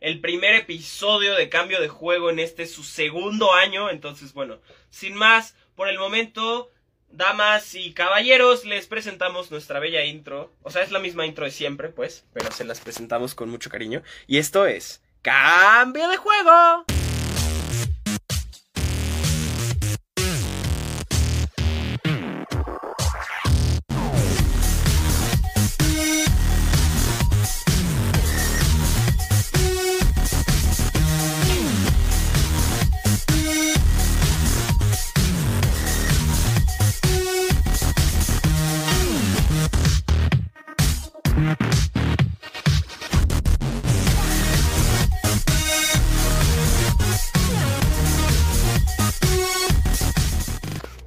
el 0.00 0.20
primer 0.20 0.54
episodio 0.54 1.34
de 1.34 1.48
cambio 1.48 1.80
de 1.80 1.88
juego 1.88 2.30
en 2.30 2.38
este 2.38 2.66
su 2.66 2.84
segundo 2.84 3.52
año. 3.52 3.90
Entonces, 3.90 4.32
bueno, 4.32 4.58
sin 4.90 5.14
más, 5.14 5.56
por 5.74 5.88
el 5.88 5.98
momento, 5.98 6.70
damas 7.10 7.74
y 7.74 7.92
caballeros, 7.92 8.64
les 8.64 8.86
presentamos 8.86 9.50
nuestra 9.50 9.80
bella 9.80 10.04
intro. 10.04 10.52
O 10.62 10.70
sea, 10.70 10.82
es 10.82 10.90
la 10.90 10.98
misma 10.98 11.26
intro 11.26 11.44
de 11.44 11.50
siempre, 11.50 11.88
pues, 11.88 12.24
pero 12.32 12.50
se 12.52 12.64
las 12.64 12.80
presentamos 12.80 13.34
con 13.34 13.48
mucho 13.48 13.70
cariño. 13.70 14.02
Y 14.26 14.38
esto 14.38 14.66
es 14.66 15.02
Cambio 15.22 16.08
de 16.08 16.16
Juego. 16.16 16.84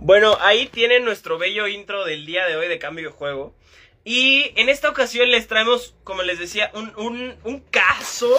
Bueno, 0.04 0.36
ahí 0.42 0.66
tienen 0.66 1.06
nuestro 1.06 1.38
bello 1.38 1.68
intro 1.68 2.06
del 2.06 2.26
día 2.26 2.48
de 2.48 2.56
hoy 2.56 2.68
de 2.68 2.80
cambio 2.80 3.10
de 3.10 3.16
juego. 3.16 3.54
Y 4.04 4.52
en 4.56 4.68
esta 4.68 4.90
ocasión 4.90 5.30
les 5.30 5.48
traemos, 5.48 5.94
como 6.04 6.24
les 6.24 6.40
decía, 6.40 6.72
un, 6.74 7.38
un, 7.44 7.60
caso 7.70 8.36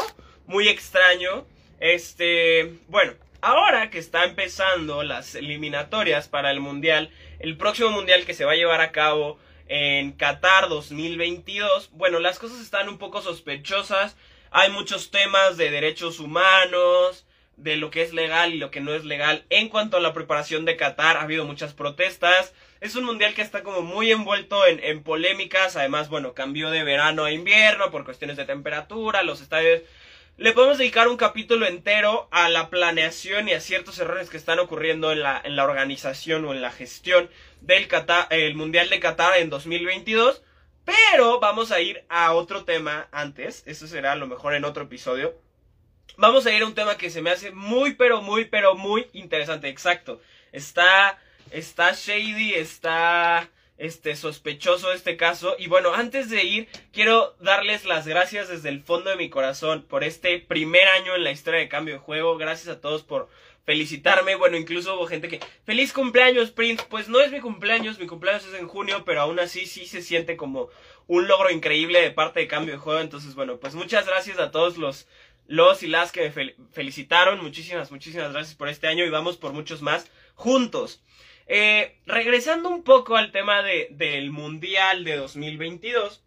muy 0.47 0.69
extraño. 0.69 1.47
Este, 1.79 2.81
bueno, 2.89 3.13
ahora 3.41 3.91
que 3.91 4.01
está 4.01 4.25
empezando 4.25 5.05
las 5.05 5.37
eliminatorias 5.37 6.27
para 6.27 6.51
el 6.51 6.59
Mundial, 6.59 7.11
el 7.39 7.57
próximo 7.57 7.91
Mundial 7.91 8.25
que 8.25 8.35
se 8.35 8.45
va 8.45 8.53
a 8.53 8.57
llevar 8.57 8.81
a 8.81 8.91
cabo 8.91 9.39
en 9.69 10.11
Qatar 10.15 10.69
2022, 10.69 11.91
bueno, 11.93 12.19
las 12.19 12.41
cosas 12.41 12.61
están 12.61 12.89
un 12.89 12.99
poco 12.99 13.23
sospechosas. 13.23 14.17
Hay 14.51 14.73
muchos 14.73 15.13
temas 15.13 15.57
de 15.57 15.71
derechos 15.71 16.19
humanos, 16.19 17.25
de 17.57 17.77
lo 17.77 17.91
que 17.91 18.03
es 18.03 18.13
legal 18.13 18.53
y 18.53 18.59
lo 18.59 18.71
que 18.71 18.81
no 18.81 18.95
es 18.95 19.05
legal. 19.05 19.45
En 19.51 19.69
cuanto 19.69 19.97
a 19.97 20.01
la 20.01 20.13
preparación 20.13 20.65
de 20.65 20.77
Qatar, 20.77 21.17
ha 21.17 21.23
habido 21.23 21.45
muchas 21.45 21.75
protestas. 21.75 22.55
Es 22.81 22.97
un 22.97 23.05
mundial 23.05 23.35
que 23.35 23.43
está 23.43 23.63
como 23.63 23.83
muy 23.83 24.11
envuelto 24.11 24.67
en, 24.67 25.03
polémicas. 25.03 25.77
Además, 25.77 26.09
bueno, 26.09 26.35
cambió 26.35 26.71
de 26.71 26.85
verano 26.85 27.25
a 27.25 27.33
invierno 27.33 27.91
por 27.91 28.05
cuestiones 28.05 28.37
de 28.37 28.45
temperatura. 28.45 29.23
Los 29.23 29.41
estadios. 29.41 29.83
Le 30.39 30.53
podemos 30.53 30.79
dedicar 30.79 31.09
un 31.09 31.19
capítulo 31.19 31.67
entero 31.67 32.29
a 32.33 32.49
la 32.49 32.71
planeación 32.71 33.49
y 33.49 33.53
a 33.53 33.61
ciertos 33.61 33.99
errores 33.99 34.31
que 34.31 34.39
están 34.39 34.59
ocurriendo 34.59 35.13
en 35.13 35.23
la, 35.23 35.41
en 35.45 35.57
la 35.57 35.65
organización 35.65 36.45
o 36.47 36.55
en 36.55 36.63
la 36.63 36.73
gestión 36.73 37.29
del 37.61 37.87
Qatar, 37.87 38.29
el 38.31 38.55
Mundial 38.55 38.89
de 38.89 38.99
Qatar 38.99 39.37
en 39.37 39.51
2022. 39.51 40.43
Pero 40.85 41.39
vamos 41.39 41.71
a 41.71 41.81
ir 41.81 42.05
a 42.09 42.33
otro 42.33 42.65
tema 42.65 43.09
antes. 43.13 43.63
Eso 43.67 43.87
será 43.87 44.13
a 44.13 44.17
lo 44.17 44.27
mejor 44.27 44.55
en 44.55 44.65
otro 44.65 44.85
episodio 44.85 45.39
vamos 46.17 46.47
a 46.47 46.53
ir 46.53 46.63
a 46.63 46.67
un 46.67 46.75
tema 46.75 46.97
que 46.97 47.11
se 47.11 47.23
me 47.23 47.31
hace 47.31 47.51
muy, 47.51 47.95
pero 47.95 48.23
muy, 48.23 48.45
pero 48.45 48.75
muy 48.75 49.07
interesante. 49.13 49.69
Exacto. 49.69 50.21
Está, 50.53 51.19
está 51.51 51.93
shady, 51.93 52.55
está, 52.55 53.49
este, 53.83 54.15
sospechoso 54.15 54.93
este 54.93 55.17
caso. 55.17 55.57
Y 55.59 55.67
bueno, 55.67 55.93
antes 55.93 56.31
de 56.31 56.45
ir, 56.45 56.69
quiero 56.93 57.35
darles 57.41 57.85
las 57.85 58.07
gracias 58.07 58.49
desde 58.49 58.69
el 58.69 58.81
fondo 58.81 59.11
de 59.11 59.17
mi 59.17 59.29
corazón 59.29 59.83
por 59.83 60.05
este 60.05 60.39
primer 60.39 60.87
año 60.89 61.17
en 61.17 61.25
la 61.25 61.33
historia 61.33 61.61
de 61.61 61.69
cambio 61.69 61.95
de 61.95 62.01
juego. 62.01 62.37
Gracias 62.37 62.69
a 62.69 62.81
todos 62.81 63.03
por 63.03 63.29
felicitarme. 63.65 64.37
Bueno, 64.37 64.57
incluso 64.57 64.95
hubo 64.95 65.07
gente 65.07 65.27
que, 65.27 65.41
feliz 65.65 65.93
cumpleaños, 65.93 66.53
Prince. 66.53 66.85
Pues 66.89 67.09
no 67.09 67.21
es 67.21 67.33
mi 67.33 67.41
cumpleaños, 67.41 67.99
mi 67.99 68.07
cumpleaños 68.07 68.47
es 68.47 68.55
en 68.55 68.69
junio, 68.69 69.05
pero 69.05 69.23
aún 69.23 69.41
así 69.41 69.67
sí 69.67 69.87
se 69.87 70.01
siente 70.01 70.37
como 70.37 70.69
un 71.09 71.27
logro 71.27 71.51
increíble 71.51 72.01
de 72.01 72.13
parte 72.13 72.39
de 72.39 72.49
cambio 72.49 72.75
de 72.75 72.81
juego. 72.81 73.01
Entonces, 73.01 73.35
bueno, 73.35 73.57
pues 73.59 73.75
muchas 73.75 74.07
gracias 74.07 74.39
a 74.39 74.53
todos 74.53 74.79
los 74.79 75.09
los 75.53 75.83
y 75.83 75.87
las 75.87 76.13
que 76.13 76.31
me 76.31 76.55
felicitaron. 76.73 77.43
Muchísimas, 77.43 77.91
muchísimas 77.91 78.33
gracias 78.33 78.57
por 78.57 78.71
este 78.71 78.87
año 78.87 79.05
y 79.05 79.11
vamos 79.11 79.37
por 79.37 79.53
muchos 79.53 79.83
más 79.83 80.11
juntos. 80.35 81.03
Eh, 81.47 81.99
regresando 82.07 82.71
un 82.71 82.83
poco 82.83 83.17
al 83.17 83.33
tema 83.33 83.63
de, 83.63 83.89
del 83.91 84.31
Mundial 84.31 85.05
de 85.05 85.17
2022. 85.17 86.23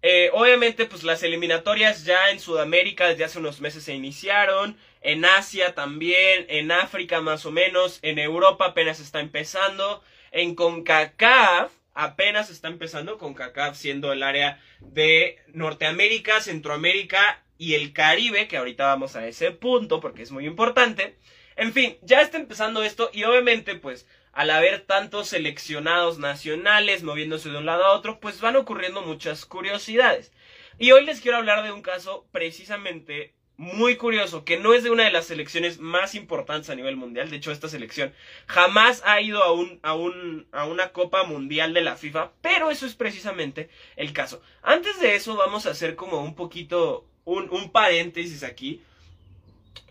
Eh, 0.00 0.30
obviamente, 0.32 0.86
pues 0.86 1.02
las 1.02 1.22
eliminatorias 1.22 2.06
ya 2.06 2.30
en 2.30 2.40
Sudamérica 2.40 3.08
desde 3.08 3.24
hace 3.24 3.38
unos 3.38 3.60
meses 3.60 3.84
se 3.84 3.94
iniciaron. 3.94 4.78
En 5.02 5.26
Asia 5.26 5.74
también. 5.74 6.46
En 6.48 6.72
África 6.72 7.20
más 7.20 7.44
o 7.44 7.50
menos. 7.50 7.98
En 8.00 8.18
Europa 8.18 8.64
apenas 8.64 9.00
está 9.00 9.20
empezando. 9.20 10.02
En 10.32 10.54
CONCACAF 10.54 11.72
apenas 11.92 12.48
está 12.48 12.68
empezando. 12.68 13.18
CONCACAF 13.18 13.76
siendo 13.76 14.14
el 14.14 14.22
área 14.22 14.62
de 14.80 15.36
Norteamérica, 15.52 16.40
Centroamérica 16.40 17.42
y 17.60 17.74
el 17.74 17.92
Caribe, 17.92 18.48
que 18.48 18.56
ahorita 18.56 18.86
vamos 18.86 19.16
a 19.16 19.28
ese 19.28 19.50
punto 19.50 20.00
porque 20.00 20.22
es 20.22 20.32
muy 20.32 20.46
importante. 20.46 21.18
En 21.56 21.74
fin, 21.74 21.98
ya 22.00 22.22
está 22.22 22.38
empezando 22.38 22.82
esto 22.82 23.10
y 23.12 23.24
obviamente 23.24 23.74
pues 23.74 24.08
al 24.32 24.48
haber 24.48 24.80
tantos 24.80 25.28
seleccionados 25.28 26.18
nacionales 26.18 27.02
moviéndose 27.02 27.50
de 27.50 27.58
un 27.58 27.66
lado 27.66 27.84
a 27.84 27.92
otro, 27.92 28.18
pues 28.18 28.40
van 28.40 28.56
ocurriendo 28.56 29.02
muchas 29.02 29.44
curiosidades. 29.44 30.32
Y 30.78 30.92
hoy 30.92 31.04
les 31.04 31.20
quiero 31.20 31.36
hablar 31.36 31.62
de 31.62 31.70
un 31.70 31.82
caso 31.82 32.26
precisamente 32.32 33.34
muy 33.58 33.96
curioso, 33.96 34.46
que 34.46 34.58
no 34.58 34.72
es 34.72 34.82
de 34.82 34.90
una 34.90 35.04
de 35.04 35.10
las 35.10 35.26
selecciones 35.26 35.80
más 35.80 36.14
importantes 36.14 36.70
a 36.70 36.74
nivel 36.74 36.96
mundial. 36.96 37.28
De 37.28 37.36
hecho, 37.36 37.52
esta 37.52 37.68
selección 37.68 38.14
jamás 38.46 39.02
ha 39.04 39.20
ido 39.20 39.42
a, 39.42 39.52
un, 39.52 39.80
a, 39.82 39.92
un, 39.92 40.48
a 40.50 40.64
una 40.64 40.92
Copa 40.92 41.24
Mundial 41.24 41.74
de 41.74 41.82
la 41.82 41.96
FIFA, 41.96 42.32
pero 42.40 42.70
eso 42.70 42.86
es 42.86 42.94
precisamente 42.94 43.68
el 43.96 44.14
caso. 44.14 44.40
Antes 44.62 44.98
de 44.98 45.14
eso, 45.14 45.36
vamos 45.36 45.66
a 45.66 45.72
hacer 45.72 45.94
como 45.94 46.22
un 46.22 46.34
poquito 46.34 47.09
un, 47.24 47.70
paréntesis 47.70 48.42
aquí. 48.42 48.82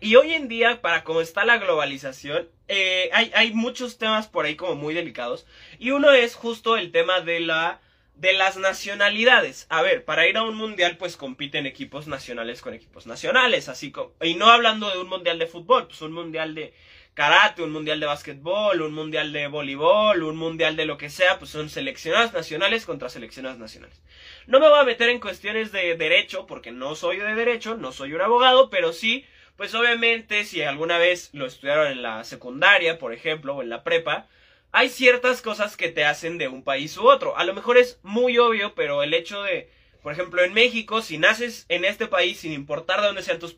Y 0.00 0.16
hoy 0.16 0.34
en 0.34 0.48
día, 0.48 0.80
para 0.80 1.04
cómo 1.04 1.20
está 1.20 1.44
la 1.44 1.58
globalización, 1.58 2.48
eh, 2.68 3.10
hay, 3.12 3.30
hay, 3.34 3.52
muchos 3.52 3.98
temas 3.98 4.28
por 4.28 4.46
ahí 4.46 4.56
como 4.56 4.74
muy 4.74 4.94
delicados. 4.94 5.46
Y 5.78 5.90
uno 5.90 6.12
es 6.12 6.34
justo 6.34 6.76
el 6.76 6.92
tema 6.92 7.20
de 7.20 7.40
la 7.40 7.80
de 8.20 8.34
las 8.34 8.58
nacionalidades. 8.58 9.66
A 9.70 9.80
ver, 9.80 10.04
para 10.04 10.28
ir 10.28 10.36
a 10.36 10.42
un 10.42 10.54
mundial, 10.54 10.98
pues 10.98 11.16
compiten 11.16 11.66
equipos 11.66 12.06
nacionales 12.06 12.60
con 12.60 12.74
equipos 12.74 13.06
nacionales, 13.06 13.68
así 13.68 13.90
como. 13.90 14.12
Y 14.20 14.34
no 14.34 14.50
hablando 14.50 14.90
de 14.90 14.98
un 14.98 15.08
mundial 15.08 15.38
de 15.38 15.46
fútbol, 15.46 15.86
pues 15.86 16.02
un 16.02 16.12
mundial 16.12 16.54
de, 16.54 16.74
karate, 17.14 17.62
un 17.62 17.72
mundial 17.72 18.00
de 18.00 18.06
básquetbol, 18.06 18.80
un 18.80 18.92
mundial 18.94 19.32
de 19.32 19.46
voleibol, 19.48 20.22
un 20.22 20.36
mundial 20.36 20.76
de 20.76 20.86
lo 20.86 20.96
que 20.96 21.10
sea, 21.10 21.38
pues 21.38 21.50
son 21.50 21.68
seleccionadas 21.68 22.32
nacionales 22.32 22.86
contra 22.86 23.08
seleccionadas 23.08 23.58
nacionales. 23.58 24.00
No 24.46 24.60
me 24.60 24.68
voy 24.68 24.78
a 24.78 24.84
meter 24.84 25.08
en 25.08 25.20
cuestiones 25.20 25.72
de 25.72 25.96
derecho, 25.96 26.46
porque 26.46 26.70
no 26.70 26.94
soy 26.94 27.18
de 27.18 27.34
derecho, 27.34 27.76
no 27.76 27.92
soy 27.92 28.14
un 28.14 28.20
abogado, 28.20 28.70
pero 28.70 28.92
sí, 28.92 29.24
pues 29.56 29.74
obviamente 29.74 30.44
si 30.44 30.62
alguna 30.62 30.98
vez 30.98 31.30
lo 31.32 31.46
estudiaron 31.46 31.88
en 31.88 32.02
la 32.02 32.24
secundaria, 32.24 32.98
por 32.98 33.12
ejemplo, 33.12 33.56
o 33.56 33.62
en 33.62 33.68
la 33.68 33.84
prepa, 33.84 34.28
hay 34.72 34.88
ciertas 34.88 35.42
cosas 35.42 35.76
que 35.76 35.88
te 35.88 36.04
hacen 36.04 36.38
de 36.38 36.48
un 36.48 36.62
país 36.62 36.96
u 36.96 37.08
otro. 37.08 37.36
A 37.36 37.44
lo 37.44 37.54
mejor 37.54 37.76
es 37.76 37.98
muy 38.02 38.38
obvio, 38.38 38.74
pero 38.74 39.02
el 39.02 39.14
hecho 39.14 39.42
de 39.42 39.70
por 40.02 40.12
ejemplo, 40.12 40.42
en 40.42 40.54
México, 40.54 41.02
si 41.02 41.18
naces 41.18 41.66
en 41.68 41.84
este 41.84 42.06
país, 42.06 42.40
sin 42.40 42.52
importar 42.52 43.00
de 43.00 43.08
dónde 43.08 43.22
sean 43.22 43.38
tus, 43.38 43.54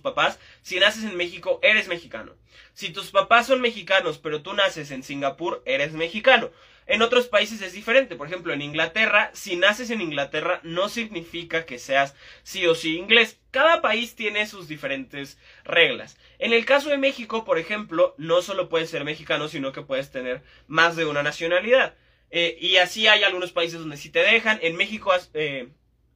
papás, 0.00 0.38
si 0.62 0.78
naces 0.80 1.04
en 1.04 1.16
México, 1.16 1.60
eres 1.62 1.88
mexicano. 1.88 2.32
Si 2.74 2.90
tus 2.90 3.10
papás 3.10 3.46
son 3.46 3.60
mexicanos, 3.60 4.18
pero 4.18 4.42
tú 4.42 4.52
naces 4.54 4.90
en 4.90 5.02
Singapur, 5.02 5.62
eres 5.64 5.92
mexicano. 5.92 6.50
En 6.88 7.02
otros 7.02 7.26
países 7.26 7.62
es 7.62 7.72
diferente. 7.72 8.16
Por 8.16 8.26
ejemplo, 8.28 8.52
en 8.52 8.62
Inglaterra, 8.62 9.30
si 9.32 9.56
naces 9.56 9.90
en 9.90 10.00
Inglaterra, 10.00 10.60
no 10.62 10.88
significa 10.88 11.66
que 11.66 11.78
seas 11.78 12.14
sí 12.42 12.66
o 12.66 12.74
sí 12.74 12.96
inglés. 12.96 13.38
Cada 13.50 13.80
país 13.80 14.14
tiene 14.14 14.46
sus 14.46 14.68
diferentes 14.68 15.38
reglas. 15.64 16.16
En 16.38 16.52
el 16.52 16.64
caso 16.64 16.90
de 16.90 16.98
México, 16.98 17.44
por 17.44 17.58
ejemplo, 17.58 18.14
no 18.18 18.42
solo 18.42 18.68
puedes 18.68 18.90
ser 18.90 19.04
mexicano, 19.04 19.48
sino 19.48 19.72
que 19.72 19.82
puedes 19.82 20.10
tener 20.10 20.42
más 20.68 20.94
de 20.96 21.06
una 21.06 21.22
nacionalidad. 21.22 21.94
Eh, 22.30 22.56
y 22.60 22.76
así 22.76 23.06
hay 23.06 23.22
algunos 23.22 23.52
países 23.52 23.78
donde 23.80 23.96
sí 23.96 24.10
te 24.10 24.20
dejan. 24.20 24.58
En 24.62 24.76
México 24.76 25.12
eh, 25.34 25.68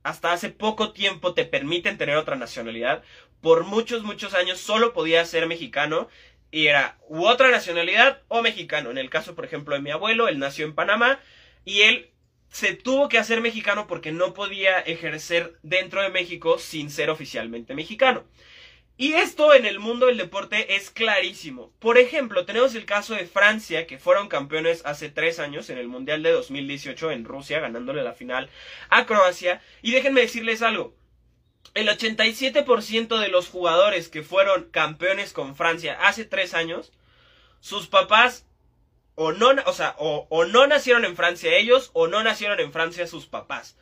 hasta 0.02 0.32
hace 0.32 0.50
poco 0.50 0.92
tiempo 0.92 1.34
te 1.34 1.44
permiten 1.44 1.98
tener 1.98 2.16
otra 2.16 2.36
nacionalidad. 2.36 3.02
Por 3.40 3.64
muchos, 3.64 4.02
muchos 4.02 4.34
años 4.34 4.58
solo 4.58 4.92
podías 4.92 5.28
ser 5.28 5.46
mexicano 5.46 6.08
y 6.50 6.66
era 6.66 6.98
u 7.08 7.24
otra 7.26 7.50
nacionalidad 7.50 8.22
o 8.28 8.42
mexicano. 8.42 8.90
En 8.90 8.98
el 8.98 9.10
caso, 9.10 9.34
por 9.34 9.44
ejemplo, 9.44 9.74
de 9.74 9.82
mi 9.82 9.90
abuelo, 9.90 10.28
él 10.28 10.38
nació 10.38 10.66
en 10.66 10.74
Panamá 10.74 11.20
y 11.64 11.82
él 11.82 12.10
se 12.50 12.74
tuvo 12.74 13.08
que 13.08 13.18
hacer 13.18 13.40
mexicano 13.40 13.86
porque 13.86 14.12
no 14.12 14.34
podía 14.34 14.80
ejercer 14.80 15.58
dentro 15.62 16.02
de 16.02 16.10
México 16.10 16.58
sin 16.58 16.90
ser 16.90 17.08
oficialmente 17.10 17.74
mexicano. 17.74 18.24
Y 19.00 19.14
esto 19.14 19.54
en 19.54 19.64
el 19.64 19.78
mundo 19.78 20.04
del 20.04 20.18
deporte 20.18 20.76
es 20.76 20.90
clarísimo. 20.90 21.72
Por 21.78 21.96
ejemplo, 21.96 22.44
tenemos 22.44 22.74
el 22.74 22.84
caso 22.84 23.14
de 23.14 23.24
Francia, 23.24 23.86
que 23.86 23.96
fueron 23.96 24.28
campeones 24.28 24.82
hace 24.84 25.08
tres 25.08 25.38
años 25.38 25.70
en 25.70 25.78
el 25.78 25.88
Mundial 25.88 26.22
de 26.22 26.32
2018 26.32 27.10
en 27.10 27.24
Rusia, 27.24 27.60
ganándole 27.60 28.02
la 28.02 28.12
final 28.12 28.50
a 28.90 29.06
Croacia. 29.06 29.62
Y 29.80 29.92
déjenme 29.92 30.20
decirles 30.20 30.60
algo. 30.60 30.94
el 31.72 31.88
87% 31.88 33.18
de 33.18 33.28
los 33.28 33.48
jugadores 33.48 34.10
que 34.10 34.22
fueron 34.22 34.64
campeones 34.64 35.32
con 35.32 35.56
Francia 35.56 35.96
hace 36.02 36.26
tres 36.26 36.52
años, 36.52 36.92
sus 37.60 37.86
papás 37.86 38.44
o 39.14 39.32
no, 39.32 39.52
o 39.64 39.72
sea, 39.72 39.94
o, 39.96 40.44
no 40.44 40.66
nacieron 40.66 41.06
en 41.06 41.16
Francia 41.16 41.56
ellos 41.56 41.88
o 41.94 42.06
no 42.06 42.22
nacieron 42.22 42.60
en 42.60 42.70
Francia 42.70 43.06
sus 43.06 43.24
papás. 43.24 43.78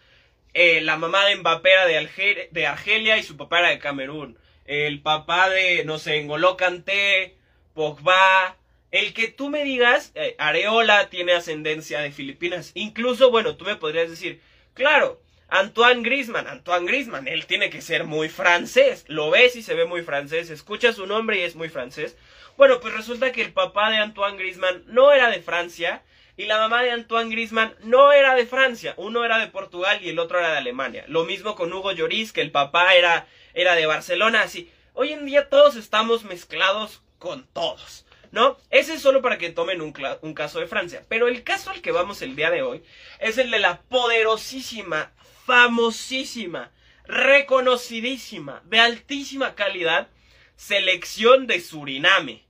Eh, 0.55 0.81
la 0.81 0.97
mamá 0.97 1.25
de 1.25 1.35
Mbappé 1.35 1.73
era 1.73 1.87
de, 1.87 2.49
de 2.53 2.67
Argelia 2.69 3.19
y 3.19 3.25
su 3.25 3.37
papá 3.37 3.59
era 3.59 3.71
de 3.71 3.81
Camerún. 3.81 4.39
El 4.69 5.01
papá 5.01 5.49
de, 5.49 5.83
no 5.87 5.99
sé, 5.99 6.23
N'Golo 6.23 6.59
Kanté, 6.59 7.35
Pogba, 7.73 8.57
el 8.91 9.15
que 9.15 9.29
tú 9.29 9.49
me 9.49 9.65
digas, 9.65 10.13
eh, 10.15 10.37
Areola 10.39 11.09
tiene 11.09 11.33
ascendencia 11.33 12.01
de 12.01 12.13
Filipinas. 12.13 12.73
Incluso, 12.75 13.31
bueno, 13.31 13.57
tú 13.57 13.65
me 13.65 13.77
podrías 13.77 14.11
decir, 14.11 14.43
claro, 14.75 15.23
Antoine 15.49 16.03
Grisman, 16.03 16.47
Antoine 16.47 16.87
Grisman, 16.87 17.29
él 17.29 17.47
tiene 17.47 17.71
que 17.71 17.81
ser 17.81 18.05
muy 18.05 18.29
francés. 18.29 19.07
Lo 19.09 19.31
ves 19.31 19.57
y 19.57 19.63
se 19.63 19.75
ve 19.75 19.87
muy 19.87 20.03
francés, 20.03 20.51
escucha 20.51 20.93
su 20.93 21.07
nombre 21.07 21.39
y 21.39 21.45
es 21.45 21.57
muy 21.57 21.71
francés. 21.71 22.19
Bueno, 22.59 22.79
pues 22.81 22.93
resulta 22.93 23.33
que 23.33 23.41
el 23.41 23.55
papá 23.55 23.91
de 23.91 23.97
Antoine 23.97 24.37
Grisman 24.37 24.83
no 24.87 25.13
era 25.13 25.31
de 25.31 25.41
Francia 25.41 26.03
y 26.37 26.45
la 26.45 26.59
mamá 26.59 26.83
de 26.83 26.93
Antoine 26.93 27.31
Grisman 27.31 27.75
no 27.83 28.13
era 28.13 28.35
de 28.35 28.47
Francia. 28.47 28.95
Uno 28.97 29.25
era 29.25 29.39
de 29.39 29.49
Portugal 29.49 29.99
y 30.03 30.11
el 30.11 30.19
otro 30.19 30.39
era 30.39 30.53
de 30.53 30.59
Alemania. 30.59 31.05
Lo 31.09 31.25
mismo 31.25 31.55
con 31.55 31.73
Hugo 31.73 31.93
Lloris, 31.93 32.33
que 32.33 32.43
el 32.43 32.51
papá 32.51 32.95
era, 32.95 33.27
era 33.61 33.75
de 33.75 33.87
Barcelona. 33.87 34.43
Así, 34.43 34.71
hoy 34.95 35.13
en 35.13 35.27
día 35.27 35.49
todos 35.49 35.77
estamos 35.77 36.25
mezclados 36.25 37.03
con 37.19 37.47
todos. 37.49 38.07
¿no? 38.31 38.57
Ese 38.71 38.95
es 38.95 39.03
solo 39.03 39.23
para 39.23 39.39
que 39.39 39.51
tomen 39.51 39.81
un, 39.81 39.95
un, 40.23 40.35
caso 40.35 40.61
de 40.61 40.67
Francia. 40.67 41.05
Pero 41.09 41.29
el 41.29 41.43
caso 41.43 41.71
al 41.71 41.83
que 41.83 41.93
vamos 41.93 42.23
el 42.23 42.37
día 42.37 42.51
de 42.51 42.63
hoy 42.63 42.83
es 43.19 43.39
el 43.39 43.51
de 43.51 43.59
la 43.59 43.81
poderosísima 43.83 45.13
famosísima, 45.47 46.71
reconocidísima, 47.07 48.63
de 48.67 48.81
altísima 48.81 49.55
calidad, 49.55 50.09
selección 50.57 51.47
de 51.47 51.61
Suriname. 51.61 52.45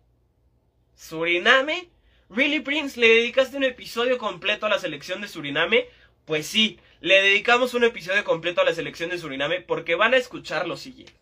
Suriname, 0.96 1.90
¿Really 2.28 2.58
Prince? 2.58 2.98
¿Le 2.98 3.08
dedicaste 3.08 3.56
un 3.56 3.62
episodio 3.62 4.18
completo 4.18 4.66
a 4.66 4.68
la 4.68 4.80
selección 4.80 5.20
de 5.20 5.28
Suriname? 5.28 5.86
Pues 6.24 6.48
sí, 6.48 6.80
le 7.00 7.22
dedicamos 7.22 7.74
un 7.74 7.84
episodio 7.84 8.24
completo 8.24 8.60
a 8.60 8.64
la 8.64 8.74
selección 8.74 9.10
de 9.10 9.18
Suriname 9.18 9.60
porque 9.60 9.94
van 9.94 10.14
a 10.14 10.16
escuchar 10.16 10.66
lo 10.66 10.76
siguiente. 10.76 11.14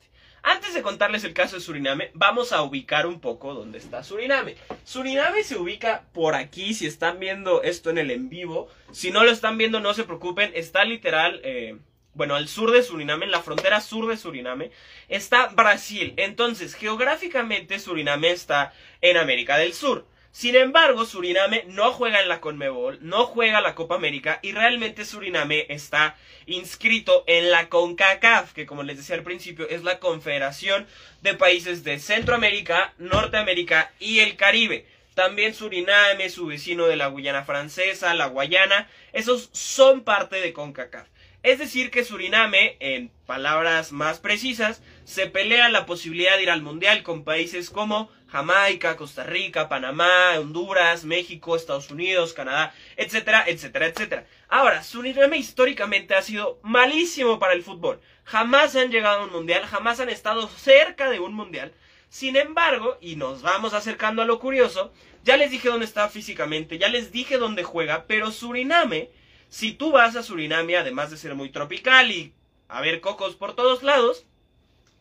Antes 0.43 0.75
de 0.75 0.83
contarles 0.83 1.25
el 1.25 1.35
caso 1.35 1.57
de 1.57 1.61
Suriname, 1.61 2.11
vamos 2.15 2.53
a 2.53 2.63
ubicar 2.63 3.07
un 3.07 3.21
poco 3.21 3.53
dónde 3.53 3.79
está 3.79 4.03
Suriname. 4.03 4.55
Suriname 4.85 5.43
se 5.43 5.59
ubica 5.59 6.05
por 6.13 6.35
aquí, 6.35 6.73
si 6.73 6.87
están 6.87 7.19
viendo 7.19 7.63
esto 7.63 7.91
en 7.91 7.99
el 7.99 8.11
en 8.11 8.29
vivo. 8.29 8.69
Si 8.93 9.11
no 9.11 9.25
lo 9.25 9.31
están 9.31 9.59
viendo, 9.59 9.81
no 9.81 9.93
se 9.93 10.05
preocupen, 10.05 10.53
está 10.55 10.85
literal, 10.85 11.41
eh, 11.43 11.77
bueno, 12.15 12.37
al 12.37 12.49
sur 12.49 12.71
de 12.71 12.83
Suriname, 12.83 13.27
en 13.27 13.33
la 13.33 13.43
frontera 13.43 13.81
sur 13.81 14.07
de 14.07 14.17
Suriname, 14.17 14.71
está 15.09 15.49
Brasil. 15.49 16.15
Entonces, 16.17 16.75
geográficamente 16.75 17.81
Suriname 17.81 18.31
está 18.31 18.73
en 19.01 19.17
América 19.17 19.59
del 19.59 19.75
Sur. 19.75 20.07
Sin 20.37 20.55
embargo, 20.55 21.07
Suriname 21.07 21.65
no 21.69 21.93
juega 21.95 22.21
en 22.21 22.29
la 22.29 22.43
Conmebol, 22.43 22.99
no 23.01 23.25
juega 23.25 23.63
la 23.63 23.75
Copa 23.75 23.95
América 23.95 24.39
y 24.43 24.53
realmente 24.53 25.07
Suriname 25.07 25.65
está 25.71 26.15
inscrito 26.45 27.25
en 27.27 27.51
la 27.51 27.71
CONCACAF, 27.71 28.53
que 28.53 28.67
como 28.67 28.83
les 28.83 28.99
decía 28.99 29.17
al 29.17 29.23
principio 29.23 29.67
es 29.67 29.83
la 29.83 29.99
Confederación 29.99 30.87
de 31.23 31.33
Países 31.33 31.85
de 31.85 31.99
Centroamérica, 31.99 32.93
Norteamérica 32.99 33.93
y 33.99 34.19
el 34.19 34.37
Caribe. 34.37 34.85
También 35.15 35.55
Suriname, 35.55 36.29
su 36.29 36.45
vecino 36.45 36.87
de 36.87 36.97
la 36.97 37.07
Guyana 37.07 37.47
Francesa, 37.47 38.13
la 38.13 38.27
Guayana, 38.27 38.91
esos 39.15 39.49
son 39.53 40.03
parte 40.03 40.37
de 40.43 40.53
CONCACAF. 40.53 41.09
Es 41.47 41.61
decir, 41.61 41.93
que 41.93 42.03
Suriname, 42.03 42.77
en 42.81 43.09
palabras 43.25 43.93
más 43.93 44.19
precisas, 44.19 44.83
se 45.05 45.29
pelea 45.29 45.69
la 45.69 45.87
posibilidad 45.87 46.37
de 46.37 46.43
ir 46.43 46.51
al 46.51 46.61
Mundial 46.61 47.05
con 47.05 47.23
países 47.23 47.71
como 47.71 48.11
Jamaica, 48.27 48.97
Costa 48.97 49.23
Rica, 49.23 49.69
Panamá, 49.69 50.33
Honduras, 50.41 51.05
México, 51.05 51.55
Estados 51.55 51.89
Unidos, 51.93 52.33
Canadá, 52.33 52.75
etcétera, 52.97 53.45
etcétera, 53.47 53.87
etcétera. 53.87 54.27
Ahora, 54.49 54.83
Suriname 54.83 55.39
históricamente 55.39 56.17
ha 56.17 56.23
sido 56.23 56.59
malísimo 56.65 57.39
para 57.39 57.53
el 57.53 57.63
fútbol. 57.63 58.01
Jamás 58.25 58.75
han 58.75 58.91
llegado 58.91 59.21
a 59.21 59.25
un 59.27 59.31
mundial, 59.31 59.65
jamás 59.67 60.01
han 60.01 60.09
estado 60.09 60.49
cerca 60.49 61.11
de 61.11 61.21
un 61.21 61.33
mundial. 61.33 61.73
Sin 62.09 62.35
embargo, 62.35 62.99
y 63.01 63.15
nos 63.15 63.43
vamos 63.43 63.73
acercando 63.73 64.21
a 64.21 64.27
lo 64.27 64.41
curioso, 64.41 64.93
ya 65.23 65.37
les 65.37 65.53
dije 65.53 65.69
dónde 65.69 65.87
está 65.87 66.09
físicamente, 66.09 66.79
ya 66.79 66.89
les 66.89 67.13
dije 67.13 67.39
dónde 67.39 67.63
juega, 67.63 68.07
pero 68.09 68.33
Suriname 68.33 69.11
si 69.49 69.73
tú 69.73 69.93
vas 69.93 70.17
a 70.17 70.23
Suriname, 70.23 70.77
además 70.77 71.11
de 71.11 71.17
ser 71.17 71.35
muy 71.35 71.51
tropical 71.51 72.11
y 72.11 72.33
haber 72.69 73.01
cocos 73.01 73.37
por 73.37 73.55
todos 73.55 73.83
lados, 73.83 74.27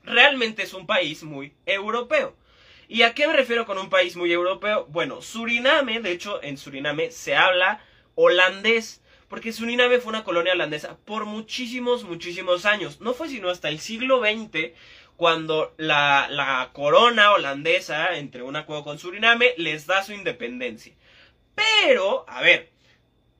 realmente 0.03 0.63
es 0.63 0.73
un 0.73 0.85
país 0.85 1.23
muy 1.23 1.53
europeo. 1.65 2.35
¿Y 2.87 3.01
a 3.01 3.13
qué 3.13 3.27
me 3.27 3.33
refiero 3.33 3.65
con 3.65 3.77
un 3.77 3.89
país 3.89 4.15
muy 4.15 4.31
europeo? 4.31 4.85
Bueno, 4.89 5.21
Suriname, 5.21 5.99
de 6.01 6.11
hecho, 6.11 6.41
en 6.43 6.57
Suriname 6.57 7.09
se 7.11 7.35
habla 7.35 7.81
holandés, 8.13 9.01
porque 9.27 9.51
Suriname 9.51 9.99
fue 9.99 10.11
una 10.11 10.23
colonia 10.23 10.53
holandesa 10.53 10.97
por 11.03 11.25
muchísimos, 11.25 12.03
muchísimos 12.03 12.65
años. 12.65 13.01
No 13.01 13.13
fue 13.13 13.27
sino 13.27 13.49
hasta 13.49 13.69
el 13.69 13.79
siglo 13.79 14.19
XX 14.19 14.73
cuando 15.17 15.73
la, 15.77 16.27
la 16.29 16.69
corona 16.73 17.31
holandesa, 17.31 18.17
entre 18.17 18.43
un 18.43 18.55
acuerdo 18.55 18.83
con 18.83 18.99
Suriname, 18.99 19.55
les 19.57 19.87
da 19.87 20.03
su 20.03 20.13
independencia. 20.13 20.93
Pero, 21.55 22.25
a 22.27 22.41
ver, 22.41 22.69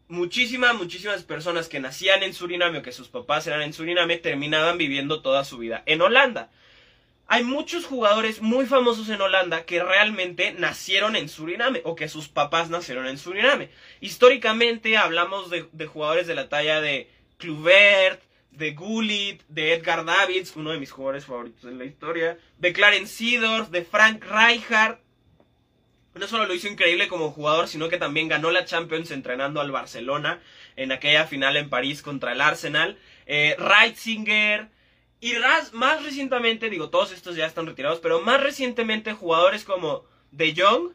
muchísimas, 0.07 0.75
muchísimas 0.75 1.23
personas 1.23 1.67
que 1.67 1.79
nacían 1.79 2.23
en 2.23 2.33
Suriname 2.33 2.79
o 2.79 2.81
que 2.81 2.91
sus 2.91 3.09
papás 3.09 3.47
eran 3.47 3.61
en 3.61 3.73
Suriname 3.73 4.17
terminaban 4.17 4.77
viviendo 4.77 5.21
toda 5.21 5.43
su 5.45 5.57
vida 5.57 5.83
en 5.85 6.01
Holanda. 6.01 6.49
Hay 7.27 7.43
muchos 7.43 7.85
jugadores 7.85 8.41
muy 8.41 8.67
famosos 8.67 9.09
en 9.09 9.19
Holanda 9.19 9.65
que 9.65 9.83
realmente 9.83 10.53
nacieron 10.53 11.15
en 11.15 11.27
Suriname 11.27 11.81
o 11.83 11.95
que 11.95 12.07
sus 12.07 12.27
papás 12.27 12.69
nacieron 12.69 13.07
en 13.07 13.17
Suriname. 13.17 13.69
Históricamente 13.99 14.95
hablamos 14.95 15.49
de, 15.49 15.85
jugadores 15.87 16.27
de 16.27 16.35
la 16.35 16.49
talla 16.49 16.81
de 16.81 17.09
Kluivert, 17.37 18.21
de 18.51 18.71
Gullit, 18.71 19.41
de 19.47 19.73
Edgar 19.73 20.05
Davids, 20.05 20.55
uno 20.55 20.71
de 20.71 20.79
mis 20.79 20.91
jugadores 20.91 21.25
favoritos 21.25 21.63
en 21.65 21.79
la 21.79 21.85
historia, 21.85 22.37
de 22.59 22.73
Clarence 22.73 23.13
Seedorf, 23.13 23.69
de 23.69 23.83
Frank 23.83 24.23
Rijkaard, 24.23 24.99
no 26.15 26.27
solo 26.27 26.45
lo 26.45 26.53
hizo 26.53 26.67
increíble 26.67 27.07
como 27.07 27.31
jugador, 27.31 27.67
sino 27.67 27.89
que 27.89 27.97
también 27.97 28.29
ganó 28.29 28.49
la 28.49 28.65
Champions 28.65 29.11
entrenando 29.11 29.59
al 29.59 29.71
Barcelona 29.71 30.39
en 30.77 30.91
aquella 30.91 31.27
final 31.27 31.57
en 31.57 31.69
París 31.69 32.01
contra 32.01 32.31
el 32.31 32.41
Arsenal. 32.41 32.97
Eh, 33.25 33.55
Reitzinger. 33.59 34.69
Y 35.19 35.33
más 35.73 36.03
recientemente, 36.03 36.69
digo, 36.69 36.89
todos 36.89 37.11
estos 37.11 37.35
ya 37.35 37.45
están 37.45 37.65
retirados, 37.65 37.99
pero 37.99 38.21
más 38.21 38.41
recientemente 38.41 39.13
jugadores 39.13 39.65
como 39.65 40.05
De 40.31 40.53
Jong. 40.55 40.93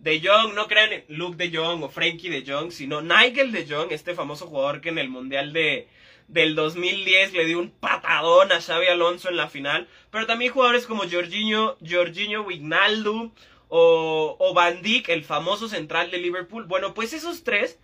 De 0.00 0.20
Jong, 0.20 0.54
no 0.54 0.68
crean 0.68 0.92
en 0.92 1.04
Luke 1.08 1.36
De 1.36 1.56
Jong 1.56 1.82
o 1.82 1.88
Frankie 1.88 2.28
De 2.28 2.44
Jong, 2.46 2.70
sino 2.70 3.00
Nigel 3.00 3.52
De 3.52 3.66
Jong, 3.68 3.90
este 3.90 4.14
famoso 4.14 4.46
jugador 4.46 4.80
que 4.80 4.90
en 4.90 4.98
el 4.98 5.08
Mundial 5.08 5.52
de, 5.52 5.88
del 6.28 6.54
2010 6.54 7.32
le 7.32 7.46
dio 7.46 7.58
un 7.58 7.70
patadón 7.70 8.52
a 8.52 8.60
Xavi 8.60 8.86
Alonso 8.86 9.28
en 9.28 9.36
la 9.36 9.48
final. 9.48 9.88
Pero 10.10 10.26
también 10.26 10.52
jugadores 10.52 10.86
como 10.86 11.08
Jorginho, 11.08 11.76
Jorginho 11.86 12.42
Wijnaldum 12.42 13.32
o, 13.68 14.36
o 14.38 14.54
Van 14.54 14.82
Dijk, 14.82 15.08
el 15.08 15.24
famoso 15.24 15.68
central 15.68 16.10
de 16.10 16.18
Liverpool. 16.18 16.64
Bueno, 16.64 16.94
pues 16.94 17.12
esos 17.12 17.44
tres, 17.44 17.78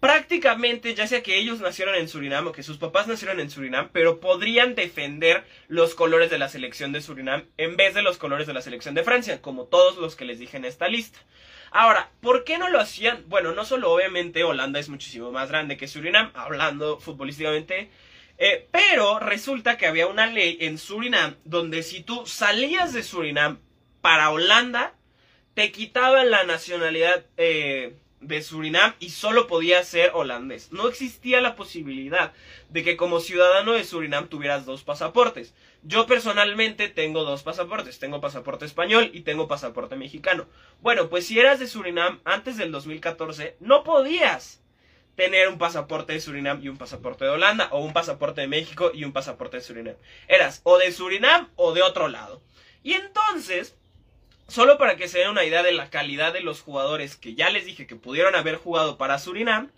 prácticamente, 0.00 0.94
ya 0.94 1.06
sea 1.06 1.22
que 1.22 1.38
ellos 1.38 1.60
nacieron 1.60 1.94
en 1.96 2.08
Surinam 2.08 2.46
o 2.46 2.52
que 2.52 2.62
sus 2.62 2.78
papás 2.78 3.08
nacieron 3.08 3.40
en 3.40 3.50
Surinam, 3.50 3.90
pero 3.92 4.20
podrían 4.20 4.74
defender 4.74 5.44
los 5.66 5.94
colores 5.94 6.30
de 6.30 6.38
la 6.38 6.48
selección 6.48 6.92
de 6.92 7.00
Surinam 7.00 7.44
en 7.56 7.76
vez 7.76 7.94
de 7.94 8.02
los 8.02 8.18
colores 8.18 8.46
de 8.46 8.54
la 8.54 8.62
selección 8.62 8.94
de 8.94 9.04
Francia, 9.04 9.42
como 9.42 9.64
todos 9.64 9.96
los 9.96 10.16
que 10.16 10.24
les 10.24 10.38
dije 10.38 10.56
en 10.56 10.64
esta 10.64 10.88
lista. 10.88 11.18
Ahora, 11.70 12.10
¿por 12.20 12.44
qué 12.44 12.58
no 12.58 12.70
lo 12.70 12.80
hacían? 12.80 13.24
Bueno, 13.26 13.52
no 13.52 13.64
solo 13.64 13.92
obviamente 13.92 14.44
Holanda 14.44 14.78
es 14.78 14.88
muchísimo 14.88 15.30
más 15.32 15.50
grande 15.50 15.76
que 15.76 15.88
Surinam, 15.88 16.30
hablando 16.34 16.98
futbolísticamente, 16.98 17.90
eh, 18.38 18.68
pero 18.70 19.18
resulta 19.18 19.76
que 19.76 19.86
había 19.86 20.06
una 20.06 20.26
ley 20.26 20.58
en 20.60 20.78
Surinam 20.78 21.34
donde 21.44 21.82
si 21.82 22.02
tú 22.02 22.24
salías 22.24 22.92
de 22.92 23.02
Surinam 23.02 23.58
para 24.00 24.30
Holanda 24.30 24.94
te 25.54 25.72
quitaban 25.72 26.30
la 26.30 26.44
nacionalidad 26.44 27.24
eh, 27.36 27.96
de 28.20 28.42
Surinam 28.42 28.94
y 29.00 29.10
solo 29.10 29.46
podía 29.46 29.82
ser 29.84 30.12
holandés. 30.14 30.72
No 30.72 30.88
existía 30.88 31.40
la 31.40 31.56
posibilidad 31.56 32.32
de 32.68 32.84
que 32.84 32.96
como 32.96 33.20
ciudadano 33.20 33.72
de 33.72 33.84
Surinam 33.84 34.28
tuvieras 34.28 34.66
dos 34.66 34.82
pasaportes. 34.82 35.54
Yo 35.82 36.06
personalmente 36.06 36.88
tengo 36.88 37.24
dos 37.24 37.42
pasaportes, 37.42 37.98
tengo 37.98 38.20
pasaporte 38.20 38.64
español 38.64 39.10
y 39.12 39.20
tengo 39.20 39.48
pasaporte 39.48 39.96
mexicano. 39.96 40.46
Bueno, 40.80 41.08
pues 41.08 41.26
si 41.26 41.38
eras 41.38 41.58
de 41.58 41.68
Surinam 41.68 42.20
antes 42.24 42.56
del 42.56 42.72
2014, 42.72 43.56
no 43.60 43.84
podías 43.84 44.60
tener 45.14 45.48
un 45.48 45.58
pasaporte 45.58 46.12
de 46.12 46.20
Surinam 46.20 46.60
y 46.62 46.68
un 46.68 46.78
pasaporte 46.78 47.24
de 47.24 47.30
Holanda, 47.30 47.68
o 47.72 47.80
un 47.80 47.92
pasaporte 47.92 48.40
de 48.40 48.46
México 48.46 48.92
y 48.94 49.02
un 49.04 49.12
pasaporte 49.12 49.56
de 49.56 49.62
Surinam. 49.64 49.96
Eras 50.28 50.60
o 50.62 50.78
de 50.78 50.92
Surinam 50.92 51.48
o 51.56 51.72
de 51.72 51.82
otro 51.82 52.08
lado. 52.08 52.40
Y 52.82 52.92
entonces, 52.92 53.76
Solo 54.48 54.78
para 54.78 54.96
que 54.96 55.08
se 55.08 55.18
den 55.18 55.28
una 55.28 55.44
idea 55.44 55.62
de 55.62 55.72
la 55.72 55.90
calidad 55.90 56.32
de 56.32 56.40
los 56.40 56.62
jugadores 56.62 57.16
que 57.16 57.34
ya 57.34 57.50
les 57.50 57.66
dije 57.66 57.86
que 57.86 57.96
pudieron 57.96 58.34
haber 58.34 58.56
jugado 58.56 58.96
para 58.96 59.18
Surinam, 59.18 59.70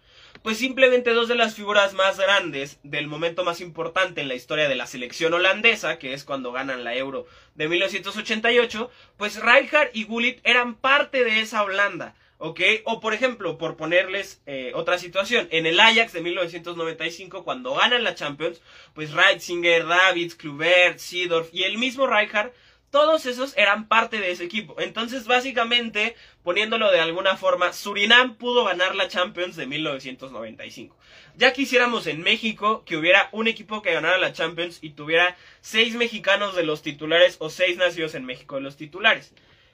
pues 0.44 0.58
simplemente 0.58 1.12
dos 1.12 1.26
de 1.26 1.34
las 1.34 1.56
figuras 1.56 1.92
más 1.92 2.20
grandes 2.20 2.78
del 2.84 3.08
momento 3.08 3.42
más 3.42 3.60
importante 3.60 4.20
en 4.20 4.28
la 4.28 4.36
historia 4.36 4.68
de 4.68 4.76
la 4.76 4.86
selección 4.86 5.34
holandesa, 5.34 5.98
que 5.98 6.12
es 6.12 6.22
cuando 6.22 6.52
ganan 6.52 6.84
la 6.84 6.94
Euro 6.94 7.26
de 7.56 7.68
1988, 7.68 8.88
pues 9.16 9.42
Rijkaard 9.42 9.90
y 9.92 10.04
Gullit 10.04 10.38
eran 10.44 10.76
parte 10.76 11.24
de 11.24 11.40
esa 11.40 11.64
Holanda. 11.64 12.14
¿ok? 12.38 12.60
O 12.84 13.00
por 13.00 13.12
ejemplo, 13.12 13.58
por 13.58 13.76
ponerles 13.76 14.40
eh, 14.46 14.70
otra 14.76 14.98
situación, 14.98 15.48
en 15.50 15.66
el 15.66 15.80
Ajax 15.80 16.12
de 16.12 16.22
1995, 16.22 17.42
cuando 17.42 17.74
ganan 17.74 18.04
la 18.04 18.14
Champions, 18.14 18.62
pues 18.94 19.12
Reitzinger, 19.12 19.84
Davids, 19.84 20.36
Kluivert, 20.36 20.98
Seedorf 20.98 21.48
y 21.52 21.64
el 21.64 21.76
mismo 21.76 22.06
Rijkaard 22.06 22.52
todos 22.90 23.24
esos 23.26 23.56
eran 23.56 23.86
parte 23.86 24.18
de 24.18 24.32
ese 24.32 24.44
equipo. 24.44 24.80
Entonces, 24.80 25.26
básicamente, 25.26 26.16
poniéndolo 26.42 26.90
de 26.90 27.00
alguna 27.00 27.36
forma, 27.36 27.72
Surinam 27.72 28.34
pudo 28.34 28.64
ganar 28.64 28.96
la 28.96 29.08
Champions 29.08 29.56
de 29.56 29.66
1995. 29.66 30.96
Ya 31.36 31.52
quisiéramos 31.52 32.06
en 32.06 32.22
México 32.22 32.84
que 32.84 32.96
hubiera 32.96 33.28
un 33.32 33.46
equipo 33.46 33.80
que 33.82 33.92
ganara 33.92 34.18
la 34.18 34.32
Champions 34.32 34.78
y 34.82 34.90
tuviera 34.90 35.36
seis 35.60 35.94
mexicanos 35.94 36.56
de 36.56 36.64
los 36.64 36.82
titulares 36.82 37.36
o 37.38 37.48
seis 37.48 37.76
nacidos 37.76 38.14
en 38.14 38.24
México 38.24 38.56
de 38.56 38.62
los 38.62 38.76
titulares. 38.76 39.32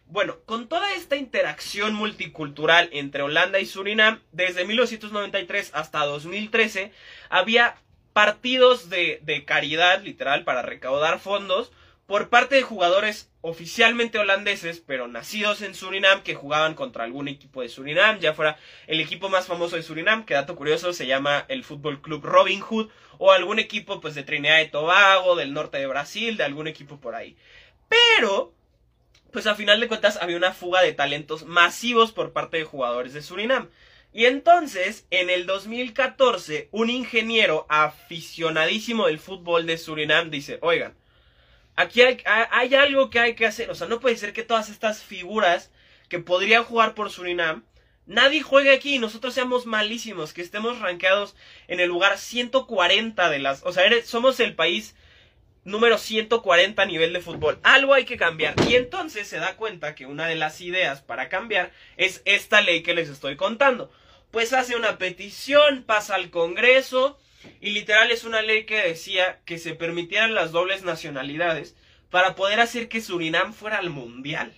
Bueno, 0.09 0.37
con 0.45 0.69
toda 0.69 0.95
esta 0.95 1.17
interacción 1.17 1.95
multicultural 1.95 2.91
entre 2.93 3.23
Holanda 3.23 3.59
y 3.59 3.67
Surinam, 3.67 4.21
desde 4.31 4.65
1993 4.65 5.71
hasta 5.75 6.05
2013, 6.05 6.93
había 7.29 7.77
partidos 8.13 8.89
de, 8.89 9.21
de 9.23 9.45
caridad, 9.45 10.03
literal, 10.03 10.45
para 10.45 10.63
recaudar 10.63 11.19
fondos 11.19 11.73
por 12.07 12.29
parte 12.29 12.55
de 12.55 12.63
jugadores 12.63 13.31
oficialmente 13.41 14.19
holandeses, 14.19 14.81
pero 14.81 15.09
nacidos 15.09 15.61
en 15.63 15.75
Surinam, 15.75 16.23
que 16.23 16.35
jugaban 16.35 16.75
contra 16.75 17.05
algún 17.05 17.27
equipo 17.29 17.63
de 17.63 17.69
Surinam, 17.69 18.21
ya 18.21 18.33
fuera 18.33 18.59
el 18.87 19.01
equipo 19.01 19.29
más 19.29 19.47
famoso 19.47 19.77
de 19.77 19.83
Surinam, 19.83 20.25
que 20.25 20.35
dato 20.35 20.57
curioso 20.57 20.93
se 20.93 21.07
llama 21.07 21.45
el 21.49 21.65
Fútbol 21.65 22.01
Club 22.01 22.25
Robin 22.25 22.61
Hood, 22.61 22.91
o 23.19 23.33
algún 23.33 23.59
equipo 23.59 24.01
pues 24.01 24.15
de 24.15 24.23
Trinidad 24.23 24.61
y 24.61 24.69
Tobago, 24.69 25.35
del 25.37 25.53
norte 25.53 25.79
de 25.79 25.87
Brasil, 25.87 26.37
de 26.37 26.45
algún 26.45 26.69
equipo 26.69 27.01
por 27.01 27.15
ahí. 27.17 27.37
Pero, 27.89 28.53
pues 29.33 29.47
a 29.47 29.55
final 29.57 29.81
de 29.81 29.89
cuentas 29.89 30.19
había 30.21 30.37
una 30.37 30.53
fuga 30.53 30.83
de 30.83 30.93
talentos 30.93 31.45
masivos 31.45 32.13
por 32.13 32.33
parte 32.33 32.59
de 32.59 32.65
jugadores 32.65 33.15
de 33.15 33.23
Surinam. 33.23 33.69
Y 34.13 34.27
entonces, 34.27 35.07
en 35.11 35.29
el 35.29 35.47
2014, 35.47 36.69
un 36.71 36.89
ingeniero 36.89 37.67
aficionadísimo 37.69 39.07
del 39.07 39.19
fútbol 39.19 39.67
de 39.67 39.77
Surinam 39.77 40.31
dice, 40.31 40.59
oigan, 40.63 40.95
aquí 41.77 42.03
hay, 42.03 42.75
algo 42.75 43.11
que 43.11 43.21
hay 43.21 43.35
que 43.35 43.47
hacer. 43.47 43.71
O 43.71 43.75
sea, 43.75 43.87
no 43.87 44.01
puede 44.01 44.17
ser 44.17 44.33
que 44.33 44.43
todas 44.43 44.69
estas 44.69 45.03
figuras 45.03 45.71
que 46.09 46.19
podrían 46.19 46.65
jugar 46.65 46.95
por 46.95 47.11
Surinam, 47.11 47.65
nadie 48.07 48.43
juegue 48.43 48.73
aquí 48.73 48.97
y 48.97 48.99
nosotros 48.99 49.35
seamos 49.35 49.67
malísimos, 49.67 50.33
que 50.33 50.43
estemos 50.43 50.81
rankeados 50.81 51.37
en 51.69 51.81
el 51.81 51.89
lugar 51.89 52.19
140 52.19 53.31
de 53.31 53.39
las... 53.39 53.63
O 53.65 53.73
sea, 53.73 53.85
somos 54.05 54.41
el 54.41 54.55
país 54.55 54.95
número 55.65 55.99
140 55.99 56.81
a 56.81 56.87
nivel 56.87 57.13
de 57.13 57.21
fútbol. 57.21 57.59
Algo 57.63 57.93
hay 57.93 58.05
que 58.05 58.17
cambiar. 58.17 58.55
Y 58.69 58.77
entonces 58.77 59.29
se 59.29 59.39
da 59.39 59.57
cuenta 59.57 59.95
que 59.95 60.07
una 60.07 60.27
de 60.27 60.37
las 60.37 60.61
ideas 60.61 61.03
para 61.03 61.29
cambiar 61.29 61.73
es 61.97 62.23
esta 62.25 62.61
ley 62.61 62.83
que 62.83 62.95
les 62.95 63.09
estoy 63.09 63.37
contando. 63.37 63.91
Pues 64.31 64.53
hace 64.53 64.77
una 64.77 64.97
petición, 64.97 65.83
pasa 65.83 66.15
al 66.15 66.31
Congreso, 66.31 67.19
y 67.61 67.71
literal 67.71 68.11
es 68.11 68.25
una 68.25 68.43
ley 68.43 68.65
que 68.65 68.77
decía 68.83 69.41
que 69.45 69.59
se 69.59 69.75
permitieran 69.75 70.35
las 70.35 70.53
dobles 70.53 70.83
nacionalidades 70.83 71.77
para 72.11 72.35
poder 72.35 72.61
hacer 72.61 72.89
que 72.89 73.01
Surinam 73.01 73.53
fuera 73.53 73.79
al 73.79 73.91
mundial. 73.91 74.53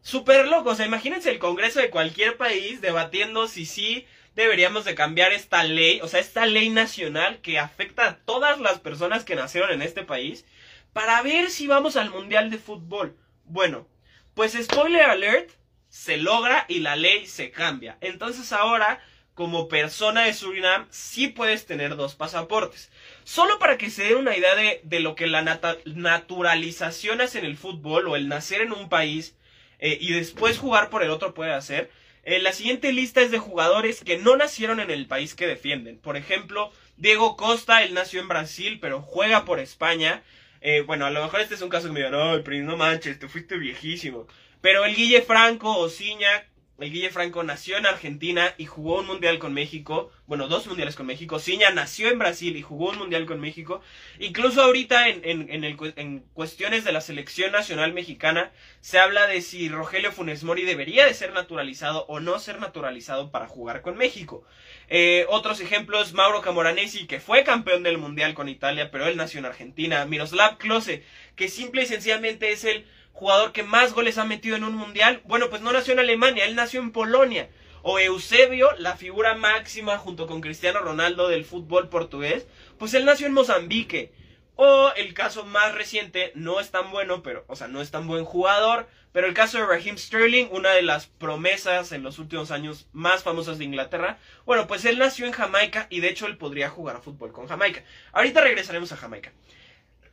Súper 0.00 0.48
loco, 0.48 0.70
o 0.70 0.74
sea, 0.74 0.86
imagínense 0.86 1.30
el 1.30 1.38
Congreso 1.38 1.80
de 1.80 1.90
cualquier 1.90 2.36
país 2.36 2.80
debatiendo 2.80 3.46
si 3.46 3.66
sí 3.66 4.06
deberíamos 4.34 4.84
de 4.84 4.94
cambiar 4.94 5.32
esta 5.32 5.62
ley, 5.62 6.00
o 6.00 6.08
sea, 6.08 6.20
esta 6.20 6.46
ley 6.46 6.70
nacional 6.70 7.40
que 7.40 7.58
afecta 7.58 8.08
a 8.08 8.16
todas 8.16 8.58
las 8.60 8.80
personas 8.80 9.24
que 9.24 9.36
nacieron 9.36 9.70
en 9.70 9.82
este 9.82 10.02
país, 10.02 10.44
para 10.92 11.22
ver 11.22 11.50
si 11.50 11.66
vamos 11.66 11.96
al 11.96 12.10
mundial 12.10 12.50
de 12.50 12.58
fútbol. 12.58 13.16
Bueno, 13.44 13.88
pues 14.34 14.52
spoiler 14.60 15.02
alert, 15.02 15.50
se 15.88 16.16
logra 16.16 16.64
y 16.68 16.80
la 16.80 16.96
ley 16.96 17.26
se 17.26 17.50
cambia. 17.50 17.98
Entonces 18.00 18.52
ahora 18.52 19.02
como 19.34 19.68
persona 19.68 20.24
de 20.24 20.34
Surinam 20.34 20.86
sí 20.90 21.28
puedes 21.28 21.66
tener 21.66 21.96
dos 21.96 22.14
pasaportes. 22.14 22.90
Solo 23.24 23.58
para 23.58 23.78
que 23.78 23.90
se 23.90 24.04
den 24.04 24.16
una 24.16 24.36
idea 24.36 24.54
de, 24.54 25.00
lo 25.00 25.14
que 25.14 25.26
la 25.26 25.42
naturalización 25.84 27.20
hace 27.20 27.38
en 27.38 27.46
el 27.46 27.56
fútbol 27.56 28.08
o 28.08 28.16
el 28.16 28.28
nacer 28.28 28.60
en 28.60 28.72
un 28.72 28.88
país 28.88 29.36
eh, 29.78 29.96
y 30.00 30.12
después 30.12 30.58
jugar 30.58 30.90
por 30.90 31.02
el 31.02 31.10
otro 31.10 31.34
puede 31.34 31.52
hacer. 31.52 31.90
Eh, 32.24 32.40
la 32.40 32.52
siguiente 32.52 32.92
lista 32.92 33.20
es 33.20 33.30
de 33.30 33.38
jugadores 33.38 34.04
que 34.04 34.18
no 34.18 34.36
nacieron 34.36 34.80
en 34.80 34.90
el 34.90 35.06
país 35.06 35.34
que 35.34 35.46
defienden. 35.46 35.98
Por 35.98 36.16
ejemplo, 36.16 36.70
Diego 36.96 37.36
Costa, 37.36 37.82
él 37.82 37.94
nació 37.94 38.20
en 38.20 38.28
Brasil, 38.28 38.78
pero 38.80 39.02
juega 39.02 39.44
por 39.44 39.58
España. 39.58 40.22
Eh, 40.60 40.82
bueno, 40.82 41.06
a 41.06 41.10
lo 41.10 41.22
mejor 41.22 41.40
este 41.40 41.54
es 41.54 41.62
un 41.62 41.68
caso 41.68 41.88
que 41.88 41.94
me 41.94 42.00
digan, 42.00 42.12
no, 42.12 42.38
no 42.38 42.76
manches, 42.76 43.18
te 43.18 43.28
fuiste 43.28 43.56
viejísimo. 43.56 44.28
Pero 44.60 44.84
el 44.84 44.94
Guille 44.94 45.22
Franco, 45.22 45.76
Ociña, 45.78 46.46
el 46.82 46.90
Guille 46.90 47.10
Franco 47.10 47.44
nació 47.44 47.78
en 47.78 47.86
Argentina 47.86 48.54
y 48.58 48.66
jugó 48.66 48.98
un 48.98 49.06
mundial 49.06 49.38
con 49.38 49.54
México. 49.54 50.10
Bueno, 50.26 50.48
dos 50.48 50.66
mundiales 50.66 50.96
con 50.96 51.06
México. 51.06 51.38
Ciña 51.38 51.70
nació 51.70 52.10
en 52.10 52.18
Brasil 52.18 52.56
y 52.56 52.62
jugó 52.62 52.90
un 52.90 52.98
mundial 52.98 53.24
con 53.24 53.38
México. 53.38 53.80
Incluso 54.18 54.62
ahorita 54.62 55.08
en, 55.08 55.48
en, 55.48 55.64
en, 55.64 56.20
cuestiones 56.34 56.82
de 56.82 56.90
la 56.90 57.00
selección 57.00 57.52
nacional 57.52 57.92
mexicana 57.92 58.50
se 58.80 58.98
habla 58.98 59.28
de 59.28 59.42
si 59.42 59.68
Rogelio 59.68 60.10
Funes 60.10 60.42
Mori 60.42 60.62
debería 60.62 61.06
de 61.06 61.14
ser 61.14 61.32
naturalizado 61.32 62.04
o 62.08 62.18
no 62.18 62.40
ser 62.40 62.58
naturalizado 62.58 63.30
para 63.30 63.46
jugar 63.46 63.80
con 63.82 63.96
México. 63.96 64.44
Eh, 64.88 65.24
otros 65.28 65.60
ejemplos, 65.60 66.14
Mauro 66.14 66.40
Camoranesi, 66.40 67.06
que 67.06 67.20
fue 67.20 67.44
campeón 67.44 67.84
del 67.84 67.98
mundial 67.98 68.34
con 68.34 68.48
Italia, 68.48 68.90
pero 68.90 69.06
él 69.06 69.16
nació 69.16 69.38
en 69.38 69.46
Argentina. 69.46 70.04
Miroslav 70.04 70.58
Klose, 70.58 71.04
que 71.36 71.46
simple 71.46 71.84
y 71.84 71.86
sencillamente 71.86 72.50
es 72.50 72.64
el 72.64 72.86
jugador 73.12 73.52
que 73.52 73.62
más 73.62 73.92
goles 73.92 74.18
ha 74.18 74.24
metido 74.24 74.56
en 74.56 74.64
un 74.64 74.74
mundial. 74.74 75.22
Bueno, 75.24 75.50
pues 75.50 75.62
no 75.62 75.72
nació 75.72 75.92
en 75.92 76.00
Alemania, 76.00 76.44
él 76.44 76.56
nació 76.56 76.80
en 76.80 76.92
Polonia. 76.92 77.48
O 77.82 77.98
Eusebio, 77.98 78.70
la 78.78 78.96
figura 78.96 79.34
máxima 79.34 79.98
junto 79.98 80.26
con 80.26 80.40
Cristiano 80.40 80.80
Ronaldo 80.80 81.28
del 81.28 81.44
fútbol 81.44 81.88
portugués, 81.88 82.46
pues 82.78 82.94
él 82.94 83.04
nació 83.04 83.26
en 83.26 83.32
Mozambique. 83.32 84.12
O 84.54 84.92
el 84.96 85.14
caso 85.14 85.44
más 85.44 85.74
reciente, 85.74 86.30
no 86.34 86.60
es 86.60 86.70
tan 86.70 86.90
bueno, 86.90 87.22
pero, 87.22 87.44
o 87.48 87.56
sea, 87.56 87.68
no 87.68 87.80
es 87.80 87.90
tan 87.90 88.06
buen 88.06 88.24
jugador, 88.24 88.86
pero 89.12 89.26
el 89.26 89.34
caso 89.34 89.58
de 89.58 89.66
Raheem 89.66 89.98
Sterling, 89.98 90.48
una 90.50 90.70
de 90.70 90.82
las 90.82 91.06
promesas 91.06 91.92
en 91.92 92.02
los 92.02 92.18
últimos 92.18 92.50
años 92.50 92.86
más 92.92 93.22
famosas 93.22 93.58
de 93.58 93.64
Inglaterra, 93.64 94.18
bueno, 94.44 94.66
pues 94.66 94.84
él 94.84 94.98
nació 94.98 95.26
en 95.26 95.32
Jamaica 95.32 95.86
y 95.90 96.00
de 96.00 96.08
hecho 96.08 96.26
él 96.26 96.36
podría 96.36 96.70
jugar 96.70 96.96
a 96.96 97.00
fútbol 97.00 97.32
con 97.32 97.46
Jamaica. 97.46 97.82
Ahorita 98.12 98.40
regresaremos 98.40 98.92
a 98.92 98.96
Jamaica. 98.96 99.32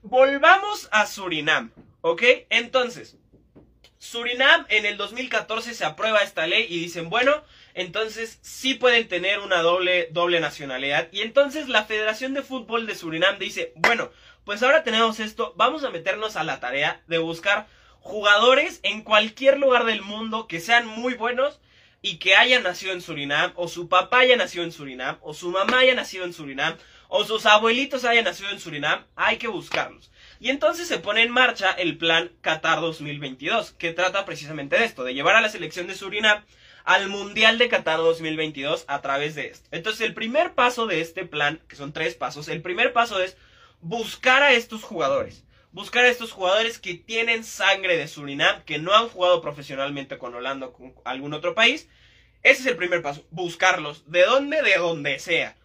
Volvamos 0.02 0.88
a 0.92 1.06
Surinam. 1.06 1.72
¿Ok? 2.02 2.24
Entonces, 2.50 3.18
Surinam 3.98 4.66
en 4.70 4.86
el 4.86 4.96
2014 4.96 5.74
se 5.74 5.86
aprueba 5.86 6.20
esta 6.20 6.48
ley 6.48 6.66
y 6.70 6.80
dicen, 6.80 7.10
bueno, 7.10 7.44
entonces 7.74 8.40
sí 8.42 8.74
pueden 8.74 9.08
tener 9.08 9.40
una 9.40 9.62
doble, 9.62 10.08
doble 10.12 10.40
nacionalidad. 10.40 11.10
Y 11.12 11.22
entonces 11.22 11.68
la 11.68 11.84
Federación 11.84 12.34
de 12.34 12.42
Fútbol 12.42 12.88
de 12.88 12.96
Surinam 12.96 13.38
dice, 13.40 13.74
bueno, 13.76 14.10
pues 14.46 14.64
ahora 14.64 14.84
tenemos 14.84 15.20
esto, 15.20 15.54
vamos 15.58 15.84
a 15.84 15.90
meternos 15.90 16.38
a 16.38 16.46
la 16.46 16.62
tarea 16.62 17.04
de 17.08 17.18
buscar 17.18 17.68
jugadores 18.00 18.80
en 18.84 19.04
cualquier 19.04 19.60
lugar 19.60 19.86
del 19.86 20.02
mundo 20.02 20.48
que 20.48 20.62
sean 20.62 20.88
muy 20.88 21.16
buenos 21.16 21.60
y 22.02 22.18
que 22.18 22.36
hayan 22.36 22.64
nacido 22.64 22.94
en 22.94 23.02
Surinam, 23.02 23.52
o 23.56 23.68
su 23.68 23.90
papá 23.90 24.20
haya 24.20 24.38
nacido 24.38 24.64
en 24.64 24.72
Surinam, 24.72 25.18
o 25.22 25.34
su 25.34 25.52
mamá 25.52 25.80
haya 25.80 25.96
nacido 25.96 26.24
en 26.24 26.34
Surinam, 26.34 26.78
o 27.10 27.26
sus 27.26 27.48
abuelitos 27.48 28.06
hayan 28.06 28.24
nacido 28.24 28.52
en 28.52 28.60
Surinam, 28.60 29.04
hay 29.16 29.38
que 29.38 29.48
buscarlos. 29.48 30.12
Y 30.40 30.52
entonces 30.52 30.88
se 30.88 31.00
pone 31.00 31.24
en 31.24 31.32
marcha 31.32 31.72
el 31.72 31.98
plan 31.98 32.32
Qatar 32.42 32.80
2022, 32.80 33.72
que 33.72 33.92
trata 33.92 34.26
precisamente 34.26 34.78
de 34.78 34.86
esto, 34.86 35.04
de 35.04 35.16
llevar 35.16 35.36
a 35.36 35.42
la 35.42 35.50
selección 35.50 35.88
de 35.88 35.96
Surinam 35.96 36.46
al 36.86 37.10
Mundial 37.10 37.58
de 37.58 37.68
Qatar 37.68 37.98
2022 37.98 38.86
a 38.88 39.02
través 39.02 39.34
de 39.34 39.48
esto. 39.48 39.68
Entonces 39.72 40.02
el 40.02 40.14
primer 40.14 40.54
paso 40.54 40.86
de 40.86 41.02
este 41.02 41.26
plan, 41.26 41.60
que 41.68 41.76
son 41.76 41.94
tres 41.94 42.14
pasos, 42.14 42.48
el 42.48 42.62
primer 42.62 42.94
paso 42.94 43.20
es 43.20 43.36
buscar 43.82 44.44
a 44.44 44.54
estos 44.54 44.84
jugadores. 44.84 45.44
Buscar 45.72 46.06
a 46.06 46.10
estos 46.10 46.32
jugadores 46.32 46.78
que 46.78 46.94
tienen 46.94 47.44
sangre 47.44 47.98
de 47.98 48.08
Surinam, 48.08 48.64
que 48.64 48.78
no 48.78 48.94
han 48.94 49.10
jugado 49.10 49.42
profesionalmente 49.42 50.20
con 50.20 50.36
Holanda 50.36 50.68
o 50.68 50.74
con 50.74 50.94
algún 51.06 51.34
otro 51.34 51.56
país. 51.56 51.90
Ese 52.44 52.62
es 52.62 52.68
el 52.68 52.78
primer 52.78 53.02
paso, 53.02 53.26
buscarlos. 53.32 54.10
¿De 54.10 54.24
dónde? 54.26 54.62
De 54.62 54.78
donde 54.78 55.18
sea. 55.20 55.56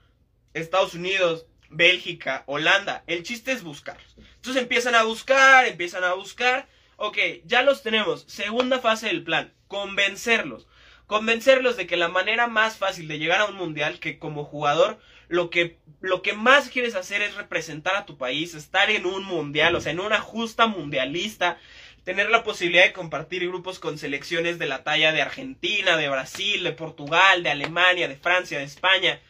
Estados 0.55 0.95
Unidos, 0.95 1.47
Bélgica, 1.69 2.45
Holanda. 2.47 3.05
El 3.07 3.23
chiste 3.23 3.53
es 3.53 3.63
buscarlos. 3.63 4.17
Entonces 4.37 4.63
empiezan 4.63 4.95
a 4.95 5.03
buscar, 5.03 5.67
empiezan 5.67 6.05
a 6.05 6.15
buscar. 6.15 6.69
Ok, 6.97 7.19
ya 7.45 7.63
los 7.63 7.83
tenemos. 7.83 8.25
Segunda 8.29 8.79
fase 8.79 9.09
del 9.09 9.25
plan, 9.25 9.53
convencerlos. 9.69 10.67
Convencerlos 11.07 11.77
de 11.77 11.87
que 11.87 11.97
la 11.97 12.09
manera 12.09 12.47
más 12.47 12.79
fácil 12.79 13.09
de 13.09 13.19
llegar 13.19 13.41
a 13.41 13.47
un 13.47 13.57
mundial, 13.57 13.99
que 13.99 14.19
como 14.19 14.45
jugador 14.45 14.99
lo 15.29 15.51
que, 15.51 15.79
lo 16.01 16.23
que 16.23 16.33
más 16.33 16.69
quieres 16.69 16.95
hacer 16.95 17.21
es 17.21 17.35
representar 17.35 17.97
a 17.97 18.07
tu 18.07 18.17
país, 18.17 18.55
estar 18.55 18.91
en 18.91 19.05
un 19.05 19.25
mundial, 19.25 19.75
o 19.75 19.81
sea, 19.81 19.93
en 19.93 20.01
una 20.01 20.21
justa 20.21 20.67
mundialista, 20.67 21.59
tener 22.05 22.31
la 22.31 22.45
posibilidad 22.45 22.85
de 22.85 22.93
compartir 22.93 23.47
grupos 23.47 23.79
con 23.79 23.99
selecciones 23.99 24.59
de 24.59 24.67
la 24.67 24.85
talla 24.85 25.13
de 25.13 25.23
Argentina, 25.23 25.97
de 25.97 26.09
Brasil, 26.09 26.63
de 26.63 26.73
Portugal, 26.73 27.43
de 27.43 27.51
Alemania, 27.51 28.09
de 28.09 28.17
Francia, 28.17 28.59
de 28.59 28.65
España, 28.65 29.21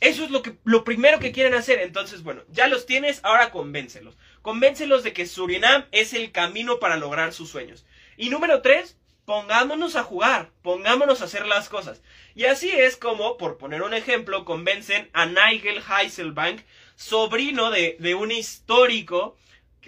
Eso 0.00 0.24
es 0.24 0.30
lo, 0.30 0.42
que, 0.42 0.56
lo 0.64 0.84
primero 0.84 1.18
que 1.18 1.32
quieren 1.32 1.54
hacer. 1.54 1.80
Entonces, 1.80 2.22
bueno, 2.22 2.42
ya 2.50 2.68
los 2.68 2.86
tienes, 2.86 3.20
ahora 3.24 3.50
convéncelos. 3.50 4.16
Convéncelos 4.42 5.02
de 5.02 5.12
que 5.12 5.26
Surinam 5.26 5.86
es 5.92 6.14
el 6.14 6.32
camino 6.32 6.78
para 6.78 6.96
lograr 6.96 7.32
sus 7.32 7.50
sueños. 7.50 7.84
Y 8.16 8.30
número 8.30 8.62
tres, 8.62 8.96
pongámonos 9.24 9.96
a 9.96 10.04
jugar, 10.04 10.50
pongámonos 10.62 11.20
a 11.20 11.24
hacer 11.24 11.46
las 11.46 11.68
cosas. 11.68 12.02
Y 12.34 12.44
así 12.44 12.70
es 12.70 12.96
como, 12.96 13.36
por 13.36 13.58
poner 13.58 13.82
un 13.82 13.94
ejemplo, 13.94 14.44
convencen 14.44 15.10
a 15.12 15.26
Nigel 15.26 15.82
Heiselbank, 15.82 16.60
sobrino 16.94 17.70
de, 17.70 17.96
de 17.98 18.14
un 18.14 18.30
histórico 18.30 19.36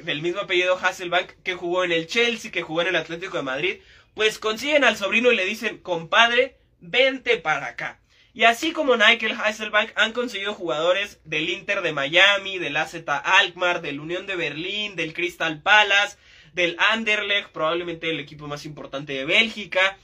del 0.05 0.23
mismo 0.23 0.41
apellido 0.41 0.79
Hasselbank 0.79 1.31
que 1.43 1.55
jugó 1.55 1.85
en 1.85 1.93
el 1.93 2.07
Chelsea, 2.07 2.51
que 2.51 2.63
jugó 2.63 2.83
en 2.83 2.89
el 2.89 2.97
Atlético 2.97 3.37
de 3.37 3.43
Madrid, 3.43 3.81
pues 4.15 4.39
consiguen 4.39 4.85
al 4.85 4.97
sobrino 4.97 5.31
y 5.33 5.37
le 5.37 5.45
dicen, 5.45 5.79
compadre, 5.79 6.57
vente 6.81 7.37
para 7.37 7.67
acá. 7.67 8.00
Y 8.33 8.45
así 8.45 8.73
como 8.73 8.97
Nigel 8.97 9.33
Hasselbank 9.33 9.91
han 9.97 10.13
conseguido 10.13 10.55
jugadores 10.55 11.21
del 11.25 11.49
Inter 11.49 11.83
de 11.83 11.93
Miami, 11.93 12.59
del 12.59 12.77
AZ 12.77 12.95
Alkmaar, 13.07 13.83
del 13.83 13.99
Unión 13.99 14.27
de 14.27 14.37
Berlín, 14.37 14.95
del 14.95 15.15
Crystal 15.15 15.61
Palace, 15.61 16.17
del 16.53 16.77
Anderlecht, 16.79 17.51
probablemente 17.51 18.09
el 18.09 18.21
equipo 18.21 18.47
más 18.47 18.65
importante 18.67 19.13
de 19.15 19.25
Bélgica, 19.25 19.99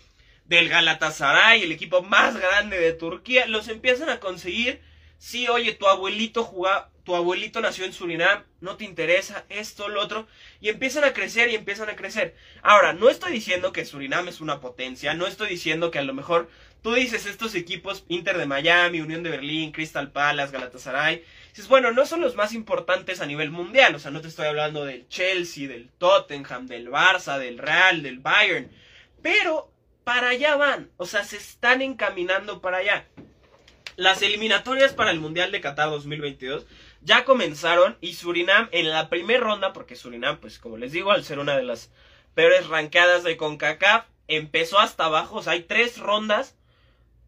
del 0.44 0.68
Galatasaray, 0.68 1.62
el 1.62 1.72
equipo 1.72 2.02
más 2.02 2.36
grande 2.36 2.78
de 2.80 2.92
Turquía, 2.92 3.46
los 3.46 3.68
empiezan 3.68 4.10
a 4.10 4.18
conseguir. 4.18 4.80
Sí, 5.18 5.48
oye, 5.48 5.72
tu 5.72 5.86
abuelito 5.88 6.44
jugaba, 6.44 6.90
tu 7.04 7.14
abuelito 7.14 7.60
nació 7.60 7.84
en 7.84 7.92
Surinam, 7.92 8.42
no 8.60 8.76
te 8.76 8.84
interesa 8.84 9.44
esto, 9.48 9.88
lo 9.88 10.02
otro, 10.02 10.26
y 10.60 10.68
empiezan 10.68 11.04
a 11.04 11.12
crecer 11.12 11.48
y 11.48 11.54
empiezan 11.54 11.88
a 11.88 11.96
crecer. 11.96 12.36
Ahora, 12.62 12.92
no 12.92 13.08
estoy 13.08 13.32
diciendo 13.32 13.72
que 13.72 13.84
Surinam 13.84 14.28
es 14.28 14.40
una 14.40 14.60
potencia, 14.60 15.14
no 15.14 15.26
estoy 15.26 15.48
diciendo 15.48 15.90
que 15.90 16.00
a 16.00 16.04
lo 16.04 16.14
mejor 16.14 16.50
tú 16.82 16.94
dices 16.94 17.26
estos 17.26 17.54
equipos, 17.54 18.04
Inter 18.08 18.38
de 18.38 18.46
Miami, 18.46 19.00
Unión 19.00 19.22
de 19.22 19.30
Berlín, 19.30 19.72
Crystal 19.72 20.10
Palace, 20.10 20.52
Galatasaray, 20.52 21.24
dices, 21.50 21.68
bueno, 21.68 21.92
no 21.92 22.06
son 22.06 22.20
los 22.20 22.36
más 22.36 22.52
importantes 22.52 23.20
a 23.20 23.26
nivel 23.26 23.50
mundial, 23.50 23.94
o 23.94 23.98
sea, 23.98 24.10
no 24.10 24.20
te 24.20 24.28
estoy 24.28 24.46
hablando 24.46 24.84
del 24.84 25.08
Chelsea, 25.08 25.68
del 25.68 25.88
Tottenham, 25.98 26.66
del 26.66 26.88
Barça, 26.88 27.38
del 27.38 27.58
Real, 27.58 28.02
del 28.02 28.18
Bayern, 28.18 28.70
pero 29.22 29.70
para 30.04 30.28
allá 30.28 30.56
van, 30.56 30.90
o 30.96 31.06
sea, 31.06 31.24
se 31.24 31.36
están 31.36 31.82
encaminando 31.82 32.60
para 32.60 32.78
allá. 32.78 33.06
Las 33.96 34.20
eliminatorias 34.22 34.92
para 34.92 35.10
el 35.10 35.20
Mundial 35.20 35.50
de 35.50 35.60
Qatar 35.60 35.88
2022 35.90 36.66
ya 37.00 37.24
comenzaron 37.24 37.96
y 38.00 38.14
Surinam 38.14 38.68
en 38.70 38.90
la 38.90 39.08
primera 39.08 39.40
ronda, 39.40 39.72
porque 39.72 39.96
Surinam, 39.96 40.38
pues 40.38 40.58
como 40.58 40.76
les 40.76 40.92
digo, 40.92 41.12
al 41.12 41.24
ser 41.24 41.38
una 41.38 41.56
de 41.56 41.62
las 41.62 41.90
peores 42.34 42.68
ranqueadas 42.68 43.24
de 43.24 43.36
CONCACAF, 43.36 44.04
empezó 44.28 44.78
hasta 44.78 45.06
abajo, 45.06 45.36
o 45.36 45.42
sea, 45.42 45.54
hay 45.54 45.62
tres 45.62 45.98
rondas 45.98 46.56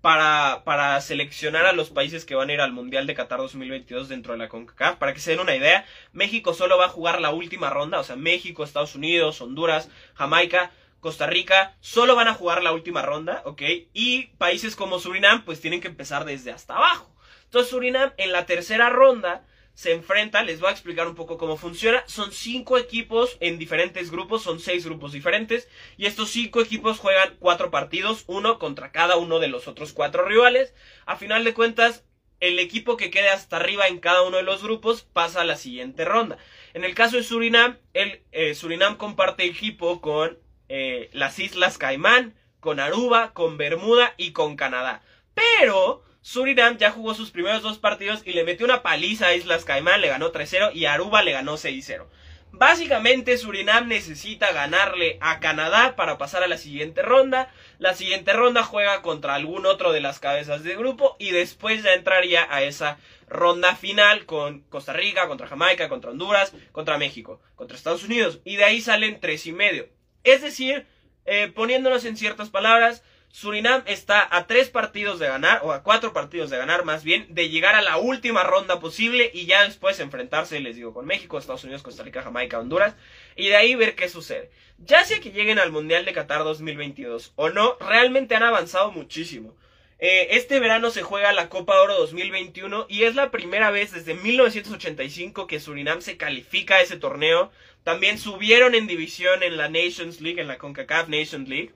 para, 0.01 0.63
para 0.65 1.01
seleccionar 1.01 1.67
a 1.67 1.73
los 1.73 1.91
países 1.91 2.25
que 2.25 2.35
van 2.35 2.51
a 2.51 2.53
ir 2.53 2.61
al 2.61 2.73
Mundial 2.73 3.07
de 3.07 3.15
Qatar 3.15 3.39
2022 3.39 4.09
dentro 4.09 4.33
de 4.33 4.39
la 4.39 4.49
CONCACAF. 4.49 4.97
Para 4.97 5.15
que 5.15 5.21
se 5.21 5.33
den 5.33 5.41
una 5.41 5.57
idea, 5.57 5.85
México 6.13 6.55
solo 6.55 6.79
va 6.79 6.87
a 6.87 6.91
jugar 6.91 7.21
la 7.21 7.31
última 7.31 7.71
ronda, 7.71 7.99
o 7.99 8.05
sea, 8.05 8.17
México, 8.17 8.65
Estados 8.65 8.95
Unidos, 8.95 9.41
Honduras, 9.41 9.89
Jamaica, 10.15 10.71
Costa 11.01 11.27
Rica, 11.27 11.77
solo 11.81 12.17
van 12.17 12.29
a 12.29 12.35
jugar 12.35 12.63
la 12.63 12.73
última 12.73 13.03
ronda, 13.03 13.43
¿ok? 13.45 13.63
Y 13.93 14.27
países 14.39 14.75
como 14.75 14.99
Surinam, 14.99 15.45
pues 15.45 15.61
tienen 15.61 15.81
que 15.81 15.89
empezar 15.89 16.25
desde 16.25 16.51
hasta 16.51 16.77
abajo. 16.77 17.15
Entonces 17.45 17.71
Surinam 17.71 18.13
en 18.17 18.33
la 18.33 18.47
tercera 18.47 18.91
ronda 18.91 19.45
se 19.79 19.93
enfrenta, 19.93 20.43
les 20.43 20.59
voy 20.59 20.71
a 20.71 20.73
explicar 20.73 21.07
un 21.07 21.15
poco 21.15 21.39
cómo 21.39 21.57
funciona. 21.57 22.03
Son 22.09 22.33
cinco 22.33 22.79
equipos 22.79 23.37
en 23.39 23.61
diferentes 23.61 24.11
grupos, 24.11 24.43
son 24.43 24.59
seis 24.59 24.85
grupos 24.85 25.13
diferentes. 25.13 25.69
Y 25.97 26.07
estos 26.07 26.31
cinco 26.31 26.61
equipos 26.61 26.99
juegan 26.99 27.37
cuatro 27.39 27.71
partidos, 27.71 28.25
uno 28.27 28.59
contra 28.59 28.91
cada 28.91 29.15
uno 29.15 29.39
de 29.39 29.47
los 29.47 29.69
otros 29.69 29.93
cuatro 29.93 30.25
rivales. 30.25 30.75
A 31.07 31.15
final 31.15 31.45
de 31.45 31.55
cuentas, 31.55 32.05
el 32.41 32.59
equipo 32.59 32.97
que 32.97 33.13
quede 33.13 33.29
hasta 33.29 33.59
arriba 33.59 33.87
en 33.87 34.01
cada 34.01 34.23
uno 34.23 34.39
de 34.39 34.43
los 34.43 34.65
grupos 34.65 35.03
pasa 35.03 35.43
a 35.43 35.45
la 35.45 35.55
siguiente 35.55 36.05
ronda. 36.05 36.39
En 36.75 36.83
el 36.83 36.97
caso 36.97 37.17
de 37.17 37.23
Surinam, 37.23 37.79
el 37.95 38.25
eh, 38.33 38.57
Surinam 38.57 38.97
comparte 38.97 39.45
equipo 39.45 40.01
con 40.01 40.41
eh, 40.69 41.09
las 41.13 41.39
Islas 41.39 41.79
Caimán, 41.79 42.35
con 42.59 42.81
Aruba, 42.81 43.33
con 43.33 43.57
Bermuda 43.59 44.13
y 44.17 44.33
con 44.33 44.57
Canadá. 44.57 45.03
Pero 45.35 46.03
Surinam 46.29 46.77
ya 46.77 46.91
jugó 46.91 47.15
sus 47.15 47.31
primeros 47.31 47.63
dos 47.63 47.79
partidos 47.79 48.21
y 48.23 48.35
le 48.35 48.45
metió 48.45 48.67
una 48.67 48.83
paliza 48.83 49.29
a 49.29 49.35
Islas 49.35 49.65
Caimán, 49.65 50.03
le 50.03 50.09
ganó 50.09 50.31
3-0 50.31 50.73
y 50.75 50.85
Aruba 50.85 51.23
le 51.23 51.33
ganó 51.33 51.55
6-0. 51.55 52.05
Básicamente 52.53 53.39
Surinam 53.39 53.89
necesita 53.89 54.53
ganarle 54.53 55.17
a 55.23 55.41
Canadá 55.41 55.97
para 55.97 56.19
pasar 56.19 56.43
a 56.43 56.47
la 56.47 56.59
siguiente 56.59 57.01
ronda. 57.01 57.51
La 57.79 57.95
siguiente 57.95 58.35
ronda 58.35 58.63
juega 58.63 59.01
contra 59.01 59.37
algún 59.37 59.65
otro 59.65 59.91
de 59.91 60.03
las 60.03 60.19
cabezas 60.19 60.63
de 60.65 60.77
grupo 60.77 61.17
y 61.19 61.31
después 61.31 61.83
ya 61.83 61.95
entraría 61.95 62.47
a 62.51 62.63
esa 62.63 62.99
ronda 63.27 63.75
final 63.75 64.27
con 64.27 64.61
Costa 64.69 64.93
Rica, 64.93 65.29
contra 65.29 65.47
Jamaica, 65.47 65.89
contra 65.89 66.11
Honduras, 66.11 66.53
contra 66.73 66.99
México, 66.99 67.41
contra 67.55 67.75
Estados 67.75 68.05
Unidos 68.05 68.41
y 68.45 68.57
de 68.57 68.65
ahí 68.65 68.83
salen 68.83 69.19
tres 69.19 69.47
y 69.47 69.53
medio. 69.53 69.89
Es 70.25 70.43
decir, 70.43 70.87
eh, 71.25 71.49
poniéndonos 71.49 72.05
en 72.05 72.19
ciertas 72.19 72.51
palabras, 72.51 73.03
Surinam 73.31 73.83
está 73.87 74.27
a 74.35 74.47
tres 74.47 74.71
partidos 74.71 75.19
de 75.19 75.29
ganar, 75.29 75.61
o 75.63 75.73
a 75.73 75.83
cuatro 75.83 76.13
partidos 76.13 76.51
de 76.51 76.57
ganar 76.57 76.85
más 76.85 77.05
bien, 77.05 77.27
de 77.29 77.49
llegar 77.49 77.75
a 77.75 77.83
la 77.83 77.99
última 77.99 78.43
ronda 78.43 78.81
posible 78.81 79.31
y 79.33 79.47
ya 79.47 79.65
después 79.65 80.01
enfrentarse, 80.01 80.61
les 80.61 80.77
digo, 80.77 80.95
con 80.95 81.07
México, 81.07 81.39
Estados 81.39 81.65
Unidos, 81.65 81.83
Costa 81.83 82.03
Rica, 82.03 82.23
Jamaica, 82.23 82.59
Honduras, 82.59 82.95
y 83.37 83.49
de 83.49 83.57
ahí 83.57 83.75
ver 83.75 83.95
qué 83.95 84.09
sucede. 84.09 84.51
Ya 84.79 85.05
sea 85.05 85.21
que 85.21 85.33
lleguen 85.33 85.59
al 85.59 85.73
Mundial 85.73 86.05
de 86.05 86.13
Qatar 86.13 86.45
2022 86.45 87.33
o 87.37 87.51
no, 87.51 87.77
realmente 87.81 88.35
han 88.35 88.43
avanzado 88.43 88.93
muchísimo. 88.93 89.55
Eh, 90.01 90.37
este 90.37 90.61
verano 90.61 90.91
se 90.91 91.03
juega 91.03 91.33
la 91.33 91.49
Copa 91.49 91.81
Oro 91.81 91.95
2021 91.99 92.87
y 92.89 93.03
es 93.03 93.17
la 93.17 93.33
primera 93.33 93.73
vez 93.73 93.91
desde 93.91 94.15
1985 94.15 95.49
que 95.49 95.59
Surinam 95.59 96.03
se 96.03 96.17
califica 96.17 96.77
a 96.77 96.81
ese 96.81 96.97
torneo. 96.97 97.51
También 97.83 98.19
subieron 98.19 98.77
en 98.77 98.87
división 98.87 99.43
en 99.43 99.57
la 99.57 99.69
Nations 99.69 100.21
League, 100.21 100.41
en 100.41 100.47
la 100.47 100.59
CONCACAF 100.59 101.09
Nations 101.09 101.49
League. 101.49 101.73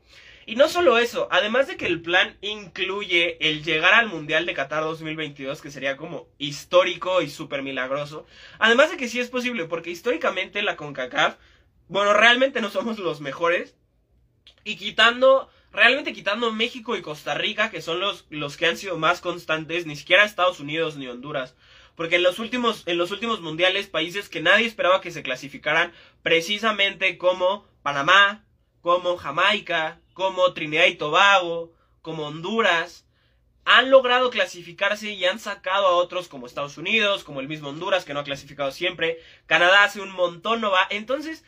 Y 0.52 0.54
no 0.54 0.68
solo 0.68 0.98
eso, 0.98 1.28
además 1.30 1.66
de 1.66 1.78
que 1.78 1.86
el 1.86 2.02
plan 2.02 2.36
incluye 2.42 3.38
el 3.40 3.64
llegar 3.64 3.94
al 3.94 4.08
Mundial 4.08 4.44
de 4.44 4.52
Qatar 4.52 4.82
2022, 4.82 5.62
que 5.62 5.70
sería 5.70 5.96
como 5.96 6.28
histórico 6.36 7.22
y 7.22 7.30
súper 7.30 7.62
milagroso, 7.62 8.26
además 8.58 8.90
de 8.90 8.98
que 8.98 9.08
sí 9.08 9.18
es 9.18 9.30
posible, 9.30 9.64
porque 9.64 9.88
históricamente 9.88 10.60
la 10.60 10.76
CONCACAF, 10.76 11.36
bueno, 11.88 12.12
realmente 12.12 12.60
no 12.60 12.68
somos 12.68 12.98
los 12.98 13.22
mejores, 13.22 13.76
y 14.62 14.76
quitando, 14.76 15.48
realmente 15.72 16.12
quitando 16.12 16.52
México 16.52 16.98
y 16.98 17.00
Costa 17.00 17.32
Rica, 17.32 17.70
que 17.70 17.80
son 17.80 17.98
los, 17.98 18.26
los 18.28 18.58
que 18.58 18.66
han 18.66 18.76
sido 18.76 18.98
más 18.98 19.22
constantes, 19.22 19.86
ni 19.86 19.96
siquiera 19.96 20.26
Estados 20.26 20.60
Unidos 20.60 20.98
ni 20.98 21.06
Honduras, 21.08 21.56
porque 21.94 22.16
en 22.16 22.24
los 22.24 22.38
últimos 22.38 22.82
en 22.84 22.98
los 22.98 23.10
últimos 23.10 23.40
mundiales 23.40 23.86
países 23.86 24.28
que 24.28 24.42
nadie 24.42 24.66
esperaba 24.66 25.00
que 25.00 25.12
se 25.12 25.22
clasificaran 25.22 25.94
precisamente 26.22 27.16
como 27.16 27.66
Panamá, 27.82 28.44
como 28.82 29.16
Jamaica, 29.16 30.01
como 30.12 30.52
Trinidad 30.52 30.86
y 30.86 30.96
Tobago, 30.96 31.72
como 32.02 32.26
Honduras, 32.26 33.06
han 33.64 33.90
logrado 33.90 34.30
clasificarse 34.30 35.12
y 35.12 35.24
han 35.24 35.38
sacado 35.38 35.86
a 35.86 35.96
otros 35.96 36.28
como 36.28 36.46
Estados 36.46 36.78
Unidos, 36.78 37.24
como 37.24 37.40
el 37.40 37.48
mismo 37.48 37.68
Honduras, 37.68 38.04
que 38.04 38.12
no 38.12 38.20
ha 38.20 38.24
clasificado 38.24 38.72
siempre. 38.72 39.18
Canadá 39.46 39.84
hace 39.84 40.00
un 40.00 40.10
montón 40.10 40.60
no 40.60 40.70
va. 40.70 40.86
Entonces, 40.90 41.44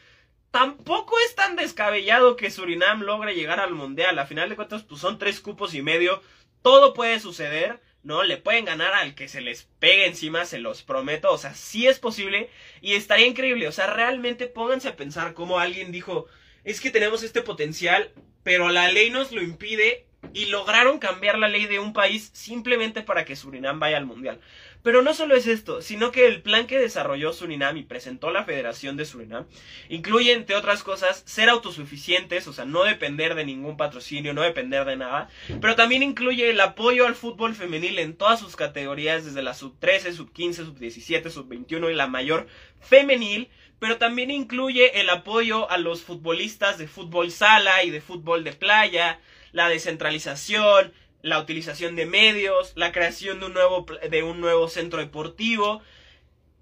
tampoco 0.50 1.16
es 1.26 1.34
tan 1.34 1.56
descabellado 1.56 2.36
que 2.36 2.50
Surinam 2.50 3.02
logre 3.02 3.34
llegar 3.34 3.58
al 3.58 3.74
Mundial. 3.74 4.18
A 4.18 4.26
final 4.26 4.48
de 4.48 4.56
cuentas, 4.56 4.84
pues 4.84 5.00
son 5.00 5.18
tres 5.18 5.40
cupos 5.40 5.74
y 5.74 5.82
medio. 5.82 6.22
Todo 6.62 6.94
puede 6.94 7.18
suceder, 7.18 7.80
¿no? 8.04 8.22
Le 8.22 8.36
pueden 8.36 8.64
ganar 8.64 8.94
al 8.94 9.16
que 9.16 9.26
se 9.26 9.40
les 9.40 9.64
pegue 9.80 10.06
encima, 10.06 10.44
se 10.44 10.58
los 10.58 10.84
prometo. 10.84 11.32
O 11.32 11.38
sea, 11.38 11.54
sí 11.54 11.88
es 11.88 11.98
posible 11.98 12.48
y 12.80 12.94
estaría 12.94 13.26
increíble. 13.26 13.66
O 13.66 13.72
sea, 13.72 13.88
realmente 13.88 14.46
pónganse 14.46 14.88
a 14.88 14.96
pensar 14.96 15.34
cómo 15.34 15.58
alguien 15.58 15.90
dijo, 15.90 16.26
es 16.62 16.80
que 16.80 16.90
tenemos 16.90 17.24
este 17.24 17.42
potencial 17.42 18.12
pero 18.44 18.68
la 18.68 18.92
ley 18.92 19.10
nos 19.10 19.32
lo 19.32 19.42
impide 19.42 20.06
y 20.32 20.46
lograron 20.46 20.98
cambiar 20.98 21.38
la 21.38 21.48
ley 21.48 21.66
de 21.66 21.80
un 21.80 21.92
país 21.92 22.30
simplemente 22.32 23.02
para 23.02 23.24
que 23.24 23.36
Surinam 23.36 23.80
vaya 23.80 23.96
al 23.96 24.06
Mundial. 24.06 24.40
Pero 24.82 25.00
no 25.00 25.14
solo 25.14 25.34
es 25.34 25.46
esto, 25.46 25.80
sino 25.80 26.12
que 26.12 26.26
el 26.26 26.42
plan 26.42 26.66
que 26.66 26.78
desarrolló 26.78 27.32
Surinam 27.32 27.76
y 27.78 27.84
presentó 27.84 28.30
la 28.30 28.44
Federación 28.44 28.98
de 28.98 29.06
Surinam 29.06 29.46
incluye, 29.88 30.32
entre 30.32 30.56
otras 30.56 30.82
cosas, 30.82 31.22
ser 31.24 31.48
autosuficientes, 31.48 32.46
o 32.48 32.52
sea, 32.52 32.66
no 32.66 32.84
depender 32.84 33.34
de 33.34 33.46
ningún 33.46 33.78
patrocinio, 33.78 34.34
no 34.34 34.42
depender 34.42 34.84
de 34.84 34.96
nada, 34.96 35.30
pero 35.60 35.74
también 35.74 36.02
incluye 36.02 36.50
el 36.50 36.60
apoyo 36.60 37.06
al 37.06 37.14
fútbol 37.14 37.54
femenil 37.54 37.98
en 37.98 38.14
todas 38.14 38.40
sus 38.40 38.56
categorías, 38.56 39.24
desde 39.24 39.42
la 39.42 39.54
sub 39.54 39.78
13, 39.78 40.12
sub 40.12 40.32
15, 40.32 40.66
sub 40.66 40.78
17, 40.78 41.30
sub 41.30 41.48
21 41.48 41.88
y 41.88 41.94
la 41.94 42.06
mayor 42.06 42.46
femenil, 42.80 43.48
pero 43.84 43.98
también 43.98 44.30
incluye 44.30 44.98
el 44.98 45.10
apoyo 45.10 45.70
a 45.70 45.76
los 45.76 46.00
futbolistas 46.00 46.78
de 46.78 46.88
fútbol 46.88 47.30
sala 47.30 47.84
y 47.84 47.90
de 47.90 48.00
fútbol 48.00 48.42
de 48.42 48.54
playa, 48.54 49.20
la 49.52 49.68
descentralización, 49.68 50.94
la 51.20 51.38
utilización 51.38 51.94
de 51.94 52.06
medios, 52.06 52.72
la 52.76 52.92
creación 52.92 53.40
de 53.40 53.46
un 53.46 53.52
nuevo, 53.52 53.84
de 54.08 54.22
un 54.22 54.40
nuevo 54.40 54.68
centro 54.68 55.00
deportivo. 55.00 55.82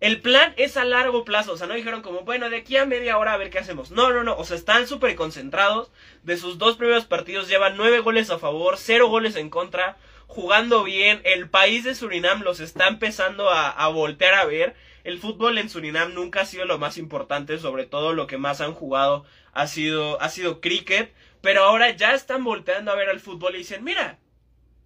El 0.00 0.20
plan 0.20 0.52
es 0.56 0.76
a 0.76 0.84
largo 0.84 1.24
plazo, 1.24 1.52
o 1.52 1.56
sea, 1.56 1.68
no 1.68 1.74
dijeron 1.74 2.02
como, 2.02 2.22
bueno, 2.22 2.50
de 2.50 2.56
aquí 2.56 2.76
a 2.76 2.86
media 2.86 3.16
hora 3.18 3.34
a 3.34 3.36
ver 3.36 3.50
qué 3.50 3.60
hacemos. 3.60 3.92
No, 3.92 4.12
no, 4.12 4.24
no, 4.24 4.36
o 4.36 4.44
sea, 4.44 4.56
están 4.56 4.88
súper 4.88 5.14
concentrados. 5.14 5.92
De 6.24 6.36
sus 6.36 6.58
dos 6.58 6.76
primeros 6.76 7.04
partidos 7.04 7.46
llevan 7.46 7.76
nueve 7.76 8.00
goles 8.00 8.30
a 8.30 8.40
favor, 8.40 8.78
cero 8.78 9.06
goles 9.06 9.36
en 9.36 9.48
contra 9.48 9.96
jugando 10.26 10.82
bien, 10.82 11.20
el 11.24 11.48
país 11.48 11.84
de 11.84 11.94
Surinam 11.94 12.42
los 12.42 12.58
está 12.58 12.88
empezando 12.88 13.50
a, 13.50 13.70
a 13.70 13.88
voltear 13.88 14.34
a 14.34 14.44
ver. 14.44 14.74
El 15.04 15.18
fútbol 15.18 15.58
en 15.58 15.68
Surinam 15.68 16.14
nunca 16.14 16.42
ha 16.42 16.46
sido 16.46 16.64
lo 16.64 16.78
más 16.78 16.98
importante, 16.98 17.58
sobre 17.58 17.86
todo 17.86 18.12
lo 18.12 18.26
que 18.26 18.38
más 18.38 18.60
han 18.60 18.72
jugado 18.74 19.24
ha 19.52 19.66
sido, 19.66 20.20
ha 20.20 20.28
sido 20.28 20.60
cricket, 20.60 21.12
pero 21.40 21.64
ahora 21.64 21.90
ya 21.90 22.14
están 22.14 22.44
volteando 22.44 22.90
a 22.90 22.96
ver 22.96 23.08
al 23.08 23.20
fútbol 23.20 23.54
y 23.54 23.58
dicen, 23.58 23.84
mira, 23.84 24.18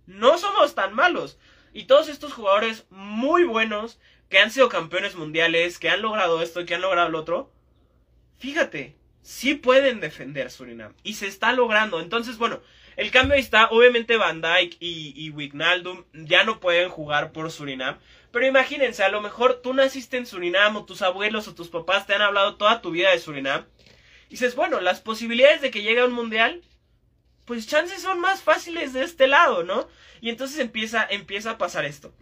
no 0.06 0.38
somos 0.38 0.74
tan 0.74 0.94
malos. 0.94 1.38
Y 1.72 1.84
todos 1.84 2.08
estos 2.08 2.32
jugadores 2.32 2.86
muy 2.90 3.44
buenos, 3.44 4.00
que 4.28 4.38
han 4.38 4.50
sido 4.50 4.68
campeones 4.68 5.14
mundiales, 5.14 5.78
que 5.78 5.90
han 5.90 6.02
logrado 6.02 6.42
esto 6.42 6.64
que 6.64 6.74
han 6.74 6.80
logrado 6.80 7.10
lo 7.10 7.20
otro, 7.20 7.52
fíjate, 8.38 8.96
sí 9.22 9.54
pueden 9.54 10.00
defender 10.00 10.50
Surinam. 10.50 10.94
Y 11.02 11.14
se 11.14 11.26
está 11.26 11.52
logrando. 11.52 12.00
Entonces, 12.00 12.38
bueno, 12.38 12.60
el 12.96 13.10
cambio 13.10 13.34
ahí 13.34 13.40
está. 13.40 13.66
Obviamente 13.66 14.16
Van 14.16 14.40
Dyke 14.40 14.76
y, 14.80 15.12
y 15.16 15.30
Wijnaldum 15.30 16.04
ya 16.12 16.44
no 16.44 16.60
pueden 16.60 16.88
jugar 16.88 17.32
por 17.32 17.50
Surinam. 17.50 17.98
Pero 18.36 18.48
imagínense, 18.48 19.02
a 19.02 19.08
lo 19.08 19.22
mejor 19.22 19.62
tú 19.62 19.72
naciste 19.72 20.18
en 20.18 20.26
Surinam 20.26 20.76
o 20.76 20.84
tus 20.84 21.00
abuelos 21.00 21.48
o 21.48 21.54
tus 21.54 21.70
papás 21.70 22.06
te 22.06 22.14
han 22.14 22.20
hablado 22.20 22.56
toda 22.56 22.82
tu 22.82 22.90
vida 22.90 23.10
de 23.10 23.18
Surinam. 23.18 23.64
Y 24.26 24.32
dices, 24.32 24.54
bueno, 24.54 24.78
las 24.82 25.00
posibilidades 25.00 25.62
de 25.62 25.70
que 25.70 25.80
llegue 25.80 26.00
a 26.00 26.04
un 26.04 26.12
mundial, 26.12 26.60
pues 27.46 27.66
chances 27.66 28.02
son 28.02 28.20
más 28.20 28.42
fáciles 28.42 28.92
de 28.92 29.04
este 29.04 29.26
lado, 29.26 29.62
¿no? 29.62 29.88
Y 30.20 30.28
entonces 30.28 30.58
empieza, 30.58 31.06
empieza 31.08 31.52
a 31.52 31.56
pasar 31.56 31.86
esto. 31.86 32.12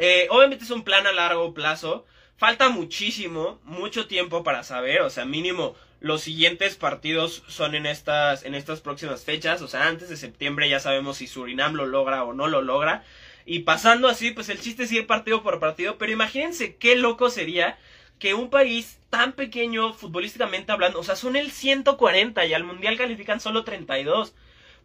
Eh, 0.00 0.26
obviamente 0.32 0.64
es 0.64 0.72
un 0.72 0.82
plan 0.82 1.06
a 1.06 1.12
largo 1.12 1.54
plazo. 1.54 2.04
Falta 2.36 2.68
muchísimo, 2.68 3.60
mucho 3.62 4.08
tiempo 4.08 4.42
para 4.42 4.64
saber, 4.64 5.02
o 5.02 5.10
sea, 5.10 5.24
mínimo 5.24 5.76
los 6.00 6.22
siguientes 6.22 6.74
partidos 6.74 7.44
son 7.46 7.76
en 7.76 7.86
estas, 7.86 8.44
en 8.44 8.56
estas 8.56 8.80
próximas 8.80 9.24
fechas, 9.24 9.62
o 9.62 9.68
sea, 9.68 9.86
antes 9.86 10.08
de 10.08 10.16
septiembre 10.16 10.68
ya 10.68 10.80
sabemos 10.80 11.18
si 11.18 11.28
Surinam 11.28 11.74
lo 11.74 11.86
logra 11.86 12.24
o 12.24 12.32
no 12.32 12.48
lo 12.48 12.60
logra. 12.60 13.04
Y 13.50 13.60
pasando 13.60 14.08
así, 14.08 14.30
pues 14.32 14.50
el 14.50 14.60
chiste 14.60 14.82
es 14.82 14.92
ir 14.92 15.06
partido 15.06 15.42
por 15.42 15.58
partido, 15.58 15.96
pero 15.96 16.12
imagínense 16.12 16.76
qué 16.76 16.96
loco 16.96 17.30
sería 17.30 17.78
que 18.18 18.34
un 18.34 18.50
país 18.50 18.98
tan 19.08 19.32
pequeño 19.32 19.94
futbolísticamente 19.94 20.70
hablando, 20.70 21.00
o 21.00 21.02
sea, 21.02 21.16
son 21.16 21.34
el 21.34 21.50
140 21.50 22.44
y 22.44 22.52
al 22.52 22.64
Mundial 22.64 22.98
califican 22.98 23.40
solo 23.40 23.64
32. 23.64 24.34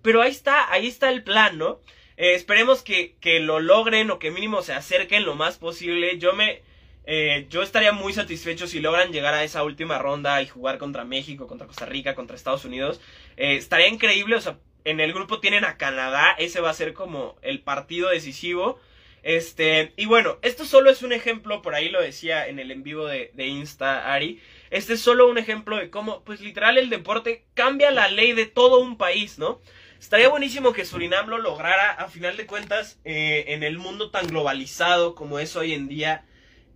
Pero 0.02 0.22
ahí 0.22 0.32
está, 0.32 0.72
ahí 0.72 0.88
está 0.88 1.10
el 1.10 1.24
plan, 1.24 1.58
¿no? 1.58 1.82
Eh, 2.16 2.36
esperemos 2.36 2.84
que, 2.84 3.18
que, 3.20 3.42
lo 3.42 3.60
logren 3.60 4.10
o 4.12 4.18
que 4.18 4.32
mínimo 4.32 4.62
se 4.62 4.72
acerquen 4.72 5.26
lo 5.26 5.36
más 5.36 5.58
posible. 5.58 6.18
Yo 6.18 6.32
me... 6.32 6.62
Eh, 7.06 7.48
yo 7.50 7.64
estaría 7.64 7.92
muy 7.92 8.14
satisfecho 8.14 8.66
si 8.66 8.80
logran 8.80 9.12
llegar 9.12 9.34
a 9.34 9.44
esa 9.44 9.64
última 9.64 10.00
ronda 10.00 10.42
y 10.42 10.48
jugar 10.48 10.78
contra 10.78 11.04
México, 11.04 11.48
contra 11.48 11.68
Costa 11.68 11.86
Rica, 11.86 12.16
contra 12.16 12.38
Estados 12.38 12.64
Unidos. 12.64 13.02
Eh, 13.36 13.58
estaría 13.58 13.90
increíble, 13.90 14.38
o 14.38 14.42
sea, 14.42 14.58
en 14.86 15.00
el 15.00 15.14
grupo 15.14 15.40
tienen 15.40 15.66
a 15.66 15.78
Canadá, 15.78 16.36
ese 16.38 16.62
va 16.62 16.70
a 16.70 16.74
ser 16.74 16.94
como 16.94 17.38
el 17.42 17.62
partido 17.62 18.10
decisivo. 18.10 18.80
Este, 19.24 19.94
y 19.96 20.06
bueno, 20.06 20.38
esto 20.42 20.66
solo 20.66 20.90
es 20.90 21.02
un 21.02 21.14
ejemplo, 21.14 21.62
por 21.62 21.76
ahí 21.76 21.88
lo 21.88 22.02
decía 22.02 22.46
en 22.48 22.60
el 22.60 22.72
en 22.72 22.84
vivo 22.84 23.08
de, 23.08 23.32
Insta, 23.38 24.14
Ari. 24.14 24.42
Este 24.70 24.94
es 24.94 25.02
solo 25.02 25.30
un 25.30 25.38
ejemplo 25.38 25.78
de 25.78 25.90
cómo, 25.90 26.24
pues 26.24 26.42
literal, 26.42 26.78
el 26.78 26.90
deporte 26.90 27.46
cambia 27.54 27.92
la 27.92 28.10
ley 28.10 28.34
de 28.34 28.46
todo 28.46 28.80
un 28.80 28.98
país, 28.98 29.40
¿no? 29.40 29.62
Estaría 30.00 30.28
buenísimo 30.28 30.74
que 30.74 30.84
Surinam 30.84 31.30
lo 31.30 31.38
lograra, 31.38 31.92
a 31.92 32.10
final 32.10 32.36
de 32.36 32.46
cuentas, 32.46 33.00
eh, 33.06 33.46
en 33.48 33.64
el 33.64 33.78
mundo 33.78 34.12
tan 34.12 34.28
globalizado 34.28 35.16
como 35.16 35.40
es 35.40 35.56
hoy 35.56 35.74
en 35.74 35.88
día. 35.88 36.26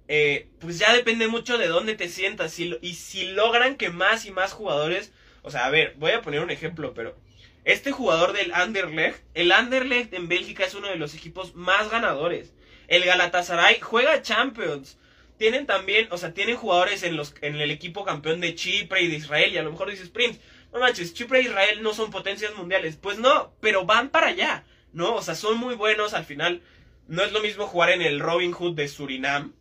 Eh, 0.08 0.48
pues 0.60 0.80
ya 0.80 0.93
depende 0.93 1.28
mucho 1.28 1.58
de 1.58 1.67
dónde 1.67 1.96
te 1.96 2.08
sientas. 2.08 2.58
Y, 2.60 2.78
y 2.82 2.93
si 2.93 3.28
logran 3.28 3.76
que 3.76 3.89
más 3.89 4.26
y 4.26 4.32
más 4.32 4.54
jugadores. 4.54 5.12
O 5.41 5.52
sea, 5.52 5.65
a 5.65 5.70
ver, 5.70 5.96
voy 5.98 6.12
a 6.12 6.22
poner 6.22 6.39
un 6.39 6.52
ejemplo, 6.52 6.93
pero 6.93 7.17
este 7.68 7.92
jugador 7.92 8.32
del 8.32 8.54
Anderlecht, 8.54 9.20
el 9.34 9.52
Anderlecht 9.52 10.14
en 10.14 10.30
Bélgica 10.30 10.64
es 10.64 10.74
uno 10.74 10.88
de 10.88 10.96
los 10.96 11.14
equipos 11.14 11.54
más 11.54 11.92
ganadores. 11.92 12.54
El 12.88 13.04
Galatasaray 13.04 13.82
juega 13.82 14.22
Champions. 14.22 14.98
Tienen 15.38 15.66
también, 15.66 16.08
o 16.12 16.18
sea, 16.18 16.34
tienen 16.34 16.56
jugadores 16.56 17.04
en, 17.04 17.18
los, 17.18 17.36
en 17.42 17.58
el 17.58 17.70
equipo 17.70 18.06
campeón 18.06 18.40
de 18.40 18.56
Chipre 18.56 19.02
y 19.02 19.10
de 19.10 19.18
Israel. 19.18 19.52
Y 19.54 19.58
a 19.58 19.64
lo 19.64 19.72
mejor 19.72 19.90
dices, 19.90 20.08
Prince, 20.08 20.40
no 20.72 20.80
manches, 20.80 21.14
Chipre 21.14 21.40
e 21.40 21.44
Israel 21.44 21.84
no 21.84 21.94
son 21.94 22.10
potencias 22.10 22.56
mundiales. 22.56 22.96
Pues 22.96 23.20
no, 23.20 23.54
pero 23.60 23.86
van 23.86 24.12
para 24.12 24.28
allá, 24.28 24.64
¿no? 24.94 25.16
O 25.16 25.22
sea, 25.22 25.36
son 25.36 25.58
muy 25.58 25.76
buenos 25.76 26.14
al 26.14 26.24
final. 26.24 26.62
No 27.10 27.22
es 27.22 27.34
lo 27.34 27.42
mismo 27.42 27.68
jugar 27.68 27.90
en 27.90 28.02
el 28.02 28.22
Robin 28.22 28.54
Hood 28.54 28.76
de 28.76 28.88
Surinam 28.88 29.52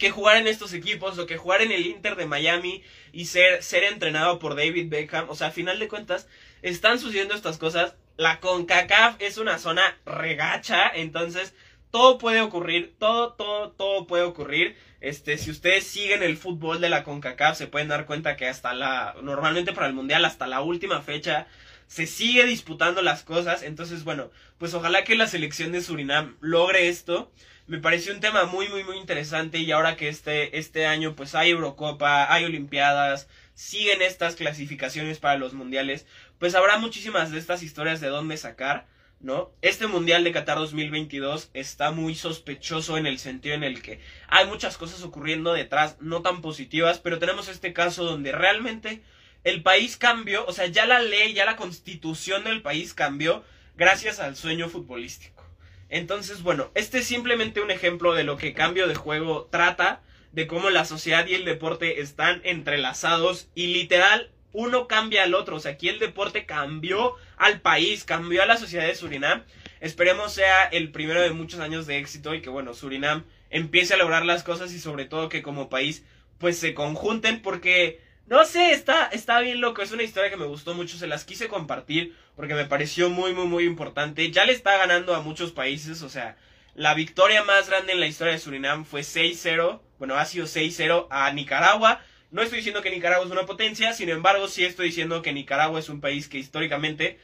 que 0.00 0.10
jugar 0.10 0.38
en 0.38 0.48
estos 0.48 0.72
equipos 0.72 1.18
o 1.18 1.26
que 1.26 1.36
jugar 1.36 1.62
en 1.62 1.70
el 1.70 1.86
Inter 1.86 2.16
de 2.16 2.26
Miami 2.26 2.82
y 3.12 3.26
ser, 3.26 3.62
ser 3.62 3.84
entrenado 3.84 4.40
por 4.40 4.56
David 4.56 4.88
Beckham. 4.88 5.28
O 5.28 5.36
sea, 5.36 5.48
al 5.48 5.52
final 5.52 5.78
de 5.78 5.88
cuentas, 5.88 6.26
están 6.62 6.98
sucediendo 6.98 7.34
estas 7.34 7.58
cosas. 7.58 7.94
La 8.16 8.40
CONCACAF 8.40 9.16
es 9.18 9.38
una 9.38 9.58
zona 9.58 9.98
regacha, 10.04 10.90
entonces 10.94 11.54
todo 11.90 12.18
puede 12.18 12.40
ocurrir, 12.40 12.94
todo, 12.98 13.32
todo, 13.32 13.72
todo 13.72 14.06
puede 14.06 14.22
ocurrir. 14.22 14.76
Este, 15.00 15.38
si 15.38 15.50
ustedes 15.50 15.86
siguen 15.86 16.22
el 16.22 16.36
fútbol 16.36 16.80
de 16.80 16.90
la 16.90 17.02
CONCACAF, 17.02 17.56
se 17.56 17.66
pueden 17.66 17.88
dar 17.88 18.06
cuenta 18.06 18.36
que 18.36 18.46
hasta 18.46 18.74
la, 18.74 19.14
normalmente 19.22 19.72
para 19.72 19.86
el 19.86 19.94
Mundial, 19.94 20.24
hasta 20.24 20.46
la 20.46 20.60
última 20.60 21.00
fecha, 21.00 21.46
se 21.86 22.06
sigue 22.06 22.44
disputando 22.44 23.02
las 23.02 23.24
cosas. 23.24 23.62
Entonces, 23.62 24.04
bueno, 24.04 24.30
pues 24.58 24.74
ojalá 24.74 25.02
que 25.02 25.16
la 25.16 25.26
selección 25.26 25.72
de 25.72 25.80
Surinam 25.80 26.36
logre 26.40 26.88
esto. 26.88 27.32
Me 27.66 27.78
pareció 27.78 28.12
un 28.12 28.20
tema 28.20 28.44
muy, 28.44 28.68
muy, 28.68 28.84
muy 28.84 28.96
interesante 28.96 29.58
y 29.58 29.72
ahora 29.72 29.96
que 29.96 30.08
este, 30.08 30.58
este 30.58 30.86
año 30.86 31.16
pues 31.16 31.34
hay 31.34 31.50
Eurocopa, 31.50 32.32
hay 32.32 32.44
Olimpiadas, 32.44 33.28
siguen 33.54 34.02
estas 34.02 34.36
clasificaciones 34.36 35.18
para 35.18 35.36
los 35.36 35.52
mundiales, 35.52 36.06
pues 36.40 36.54
habrá 36.54 36.78
muchísimas 36.78 37.30
de 37.30 37.38
estas 37.38 37.62
historias 37.62 38.00
de 38.00 38.08
dónde 38.08 38.38
sacar, 38.38 38.86
¿no? 39.20 39.52
Este 39.60 39.86
Mundial 39.86 40.24
de 40.24 40.32
Qatar 40.32 40.56
2022 40.56 41.50
está 41.52 41.90
muy 41.90 42.14
sospechoso 42.14 42.96
en 42.96 43.06
el 43.06 43.18
sentido 43.18 43.54
en 43.54 43.62
el 43.62 43.82
que 43.82 44.00
hay 44.26 44.46
muchas 44.46 44.78
cosas 44.78 45.02
ocurriendo 45.02 45.52
detrás 45.52 45.98
no 46.00 46.22
tan 46.22 46.40
positivas, 46.40 46.98
pero 46.98 47.18
tenemos 47.18 47.48
este 47.48 47.74
caso 47.74 48.04
donde 48.04 48.32
realmente 48.32 49.02
el 49.44 49.62
país 49.62 49.98
cambió, 49.98 50.46
o 50.46 50.52
sea, 50.54 50.64
ya 50.66 50.86
la 50.86 51.00
ley, 51.00 51.34
ya 51.34 51.44
la 51.44 51.56
constitución 51.56 52.42
del 52.44 52.62
país 52.62 52.94
cambió 52.94 53.44
gracias 53.76 54.18
al 54.18 54.34
sueño 54.34 54.70
futbolístico. 54.70 55.44
Entonces, 55.90 56.42
bueno, 56.42 56.70
este 56.74 57.00
es 57.00 57.06
simplemente 57.06 57.60
un 57.60 57.70
ejemplo 57.70 58.14
de 58.14 58.24
lo 58.24 58.38
que 58.38 58.54
cambio 58.54 58.88
de 58.88 58.94
juego 58.94 59.46
trata, 59.52 60.00
de 60.32 60.46
cómo 60.46 60.70
la 60.70 60.86
sociedad 60.86 61.26
y 61.26 61.34
el 61.34 61.44
deporte 61.44 62.00
están 62.00 62.40
entrelazados 62.44 63.50
y 63.54 63.66
literal 63.74 64.30
uno 64.52 64.88
cambia 64.88 65.22
al 65.24 65.34
otro. 65.34 65.56
O 65.56 65.60
sea, 65.60 65.72
aquí 65.72 65.88
el 65.88 65.98
deporte 65.98 66.46
cambió 66.46 67.14
al 67.36 67.60
país, 67.60 68.04
cambió 68.04 68.42
a 68.42 68.46
la 68.46 68.56
sociedad 68.56 68.86
de 68.86 68.94
Surinam. 68.94 69.44
Esperemos 69.80 70.32
sea 70.32 70.64
el 70.64 70.90
primero 70.90 71.22
de 71.22 71.30
muchos 71.30 71.60
años 71.60 71.86
de 71.86 71.98
éxito 71.98 72.34
y 72.34 72.42
que, 72.42 72.50
bueno, 72.50 72.74
Surinam 72.74 73.24
empiece 73.50 73.94
a 73.94 73.96
lograr 73.96 74.24
las 74.24 74.42
cosas 74.42 74.72
y 74.72 74.78
sobre 74.78 75.04
todo 75.04 75.28
que 75.28 75.42
como 75.42 75.68
país 75.68 76.04
pues 76.38 76.58
se 76.58 76.72
conjunten 76.72 77.42
porque 77.42 78.00
no 78.26 78.44
sé, 78.44 78.70
está, 78.70 79.06
está 79.06 79.40
bien 79.40 79.60
loco, 79.60 79.82
es 79.82 79.90
una 79.90 80.04
historia 80.04 80.30
que 80.30 80.36
me 80.36 80.46
gustó 80.46 80.72
mucho, 80.72 80.96
se 80.96 81.08
las 81.08 81.24
quise 81.24 81.48
compartir 81.48 82.14
porque 82.36 82.54
me 82.54 82.64
pareció 82.64 83.10
muy, 83.10 83.34
muy, 83.34 83.46
muy 83.46 83.64
importante. 83.64 84.30
Ya 84.30 84.44
le 84.44 84.52
está 84.52 84.76
ganando 84.78 85.16
a 85.16 85.20
muchos 85.20 85.50
países, 85.50 86.02
o 86.02 86.08
sea, 86.08 86.36
la 86.74 86.94
victoria 86.94 87.42
más 87.42 87.68
grande 87.68 87.92
en 87.92 88.00
la 88.00 88.06
historia 88.06 88.32
de 88.32 88.38
Surinam 88.38 88.84
fue 88.84 89.00
6-0, 89.00 89.80
bueno, 89.98 90.16
ha 90.16 90.24
sido 90.24 90.46
6-0 90.46 91.08
a 91.10 91.32
Nicaragua. 91.32 92.00
No 92.30 92.42
estoy 92.42 92.58
diciendo 92.58 92.82
que 92.82 92.90
Nicaragua 92.90 93.24
es 93.26 93.32
una 93.32 93.46
potencia, 93.46 93.92
sin 93.92 94.08
embargo, 94.08 94.46
sí 94.46 94.64
estoy 94.64 94.86
diciendo 94.86 95.20
que 95.20 95.32
Nicaragua 95.32 95.80
es 95.80 95.88
un 95.88 96.00
país 96.00 96.28
que 96.28 96.38
históricamente, 96.38 97.18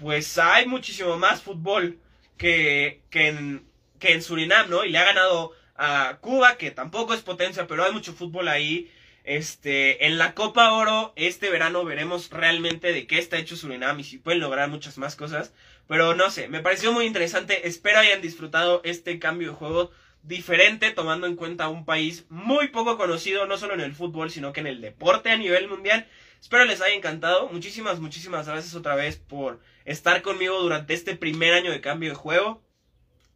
pues 0.00 0.38
hay 0.38 0.66
muchísimo 0.66 1.18
más 1.18 1.42
fútbol 1.42 1.98
que, 2.38 3.02
que, 3.10 3.28
en, 3.28 3.66
que 3.98 4.14
en 4.14 4.22
Surinam, 4.22 4.70
¿no? 4.70 4.84
Y 4.84 4.90
le 4.90 4.98
ha 4.98 5.04
ganado 5.04 5.52
a 5.76 6.18
Cuba, 6.20 6.56
que 6.56 6.70
tampoco 6.70 7.14
es 7.14 7.20
potencia, 7.20 7.66
pero 7.66 7.84
hay 7.84 7.92
mucho 7.92 8.14
fútbol 8.14 8.48
ahí. 8.48 8.90
Este, 9.24 10.06
en 10.06 10.18
la 10.18 10.34
Copa 10.34 10.72
Oro, 10.72 11.12
este 11.16 11.48
verano 11.48 11.84
veremos 11.84 12.30
realmente 12.30 12.92
de 12.92 13.06
qué 13.06 13.18
está 13.18 13.38
hecho 13.38 13.56
Surinam 13.56 13.98
y 13.98 14.04
si 14.04 14.18
pueden 14.18 14.40
lograr 14.40 14.68
muchas 14.68 14.98
más 14.98 15.16
cosas. 15.16 15.52
Pero 15.86 16.14
no 16.14 16.30
sé, 16.30 16.48
me 16.48 16.60
pareció 16.60 16.92
muy 16.92 17.06
interesante. 17.06 17.66
Espero 17.68 17.98
hayan 17.98 18.22
disfrutado 18.22 18.80
este 18.84 19.18
cambio 19.18 19.48
de 19.48 19.54
juego 19.54 19.90
diferente, 20.24 20.90
tomando 20.90 21.26
en 21.26 21.36
cuenta 21.36 21.68
un 21.68 21.84
país 21.84 22.26
muy 22.28 22.68
poco 22.68 22.96
conocido, 22.96 23.46
no 23.46 23.56
solo 23.56 23.74
en 23.74 23.80
el 23.80 23.94
fútbol, 23.94 24.30
sino 24.30 24.52
que 24.52 24.60
en 24.60 24.66
el 24.66 24.80
deporte 24.80 25.30
a 25.30 25.36
nivel 25.36 25.68
mundial. 25.68 26.08
Espero 26.40 26.64
les 26.64 26.80
haya 26.80 26.94
encantado. 26.94 27.48
Muchísimas, 27.50 28.00
muchísimas 28.00 28.46
gracias 28.46 28.74
otra 28.74 28.94
vez 28.94 29.16
por 29.16 29.60
estar 29.84 30.22
conmigo 30.22 30.60
durante 30.60 30.94
este 30.94 31.14
primer 31.14 31.54
año 31.54 31.70
de 31.70 31.80
cambio 31.80 32.10
de 32.10 32.16
juego. 32.16 32.62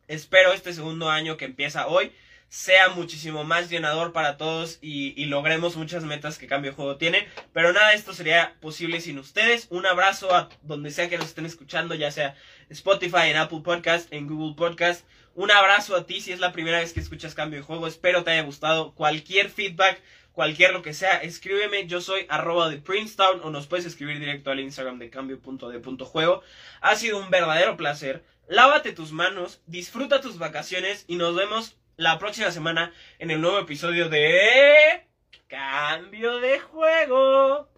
Espero 0.09 0.53
este 0.53 0.73
segundo 0.73 1.11
año 1.11 1.37
que 1.37 1.45
empieza 1.45 1.87
hoy 1.87 2.13
sea 2.49 2.89
muchísimo 2.89 3.45
más 3.45 3.69
llenador 3.69 4.13
para 4.13 4.39
todos 4.39 4.79
y, 4.81 5.25
logremos 5.27 5.77
muchas 5.77 6.05
metas 6.05 6.39
que 6.39 6.47
Cambio 6.47 6.71
de 6.71 6.77
Juego 6.77 6.97
tiene. 6.97 7.29
Pero 7.53 7.73
nada, 7.73 7.93
esto 7.93 8.15
sería 8.15 8.57
posible 8.61 9.01
sin 9.01 9.19
ustedes. 9.19 9.67
Un 9.71 9.87
abrazo 9.87 10.35
a 10.35 10.49
donde 10.63 10.91
sea 10.91 11.09
que 11.09 11.19
nos 11.19 11.27
estén 11.27 11.47
escuchando, 11.47 11.95
ya 11.95 12.11
sea 12.11 12.35
Spotify, 12.71 13.29
en 13.29 13.37
Apple 13.37 13.61
Podcast, 13.63 14.13
en 14.13 14.27
Google 14.27 14.57
Podcast. 14.57 15.05
Un 15.39 15.53
abrazo 15.53 15.95
a 15.95 16.05
ti 16.05 16.21
si 16.21 16.33
es 16.33 16.41
la 16.41 16.51
primera 16.51 16.81
vez 16.81 16.93
que 16.93 16.99
escuchas 16.99 17.37
Cambio 17.37 17.61
de 17.61 17.65
Juego. 17.65 17.87
Espero 17.87 18.25
te 18.25 18.33
haya 18.33 18.43
gustado. 18.43 18.93
Cualquier 18.97 19.51
feedback, 19.51 20.03
cualquier 20.33 20.73
lo 20.73 20.83
que 20.83 20.95
sea, 20.95 21.19
escríbeme. 21.19 21.87
Yo 21.87 22.01
soy 22.01 22.27
arroba 22.29 22.69
de 22.69 22.79
Princetown 22.79 23.43
o 23.45 23.51
nos 23.51 23.69
puedes 23.69 23.87
escribir 23.87 24.19
directo 24.19 24.51
al 24.51 24.59
Instagram 24.59 24.99
de 24.99 25.11
cambio.de.juego. 25.11 26.43
Ha 26.81 26.97
sido 26.97 27.19
un 27.19 27.31
verdadero 27.31 27.77
placer 27.77 28.25
lávate 28.49 28.91
tus 28.91 29.13
manos, 29.13 29.63
disfruta 29.67 30.21
tus 30.21 30.39
vacaciones 30.39 31.05
y 31.07 31.15
nos 31.15 31.37
vemos 31.37 31.77
la 31.97 32.19
próxima 32.19 32.51
semana 32.51 32.93
en 33.21 33.31
el 33.31 33.41
nuevo 33.41 33.61
episodio 33.61 34.09
de 34.09 35.07
Cambio 35.47 36.41
de 36.41 36.59
Juego. 36.59 37.69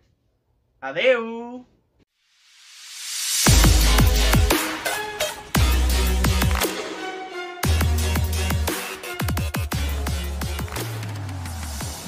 Adeu. 0.81 1.67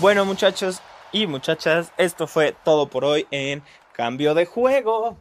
Bueno 0.03 0.25
muchachos 0.25 0.83
y 1.13 1.29
muchachas, 1.29 1.93
esto 1.97 2.27
fue 2.27 2.57
todo 2.65 2.91
por 2.91 3.05
hoy 3.05 3.29
en 3.31 3.63
Cambio 3.93 4.35
de 4.35 4.47
Juego. 4.47 5.17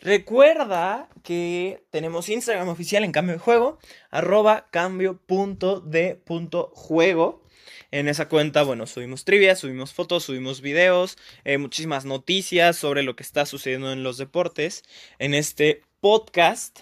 Recuerda 0.00 1.08
que 1.22 1.84
tenemos 1.90 2.28
Instagram 2.28 2.68
oficial 2.68 3.04
en 3.04 3.12
Cambio 3.12 3.34
de 3.34 3.38
Juego, 3.38 3.78
arroba 4.10 4.66
cambio.de.juego. 4.72 7.44
En 7.92 8.08
esa 8.08 8.28
cuenta, 8.28 8.64
bueno, 8.64 8.88
subimos 8.88 9.24
trivia, 9.24 9.54
subimos 9.54 9.92
fotos, 9.92 10.24
subimos 10.24 10.60
videos, 10.60 11.16
eh, 11.44 11.58
muchísimas 11.58 12.04
noticias 12.04 12.76
sobre 12.76 13.04
lo 13.04 13.14
que 13.14 13.22
está 13.22 13.46
sucediendo 13.46 13.92
en 13.92 14.02
los 14.02 14.18
deportes. 14.18 14.82
En 15.20 15.34
este 15.34 15.82
podcast 16.00 16.80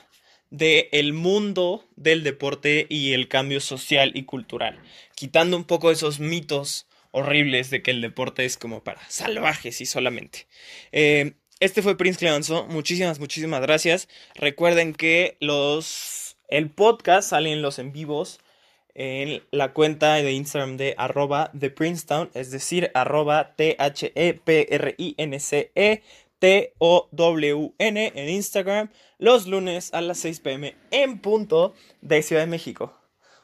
de 0.48 0.88
el 0.92 1.12
mundo 1.12 1.84
del 1.96 2.22
deporte 2.22 2.86
y 2.88 3.12
el 3.12 3.28
cambio 3.28 3.60
social 3.60 4.12
y 4.14 4.22
cultural, 4.22 4.80
quitando 5.14 5.58
un 5.58 5.64
poco 5.64 5.90
esos 5.90 6.18
mitos 6.18 6.86
horribles 7.12 7.70
de 7.70 7.82
que 7.82 7.92
el 7.92 8.00
deporte 8.00 8.44
es 8.44 8.56
como 8.56 8.82
para 8.82 9.00
salvajes 9.08 9.80
y 9.80 9.86
solamente. 9.86 10.48
Eh, 10.90 11.34
este 11.60 11.80
fue 11.82 11.96
Prince 11.96 12.18
Cleonzo. 12.18 12.66
Muchísimas, 12.66 13.20
muchísimas 13.20 13.62
gracias. 13.62 14.08
Recuerden 14.34 14.94
que 14.94 15.36
los 15.40 16.36
el 16.48 16.70
podcast 16.70 17.30
salen 17.30 17.62
los 17.62 17.78
en 17.78 17.92
vivos 17.92 18.40
en 18.94 19.42
la 19.52 19.72
cuenta 19.72 20.16
de 20.16 20.32
Instagram 20.32 20.76
de 20.76 20.94
arroba 20.98 21.50
de 21.54 21.70
Princetown, 21.70 22.30
es 22.34 22.50
decir, 22.50 22.90
arroba 22.94 23.54
T-H-E-P-R-I-N-C-E. 23.56 24.42
T-O-W-N 26.42 28.12
en 28.16 28.28
Instagram 28.28 28.90
los 29.18 29.46
lunes 29.46 29.94
a 29.94 30.00
las 30.00 30.18
6 30.18 30.40
pm 30.40 30.74
en 30.90 31.20
punto 31.20 31.72
de 32.00 32.20
Ciudad 32.20 32.42
de 32.42 32.48
México. 32.48 32.92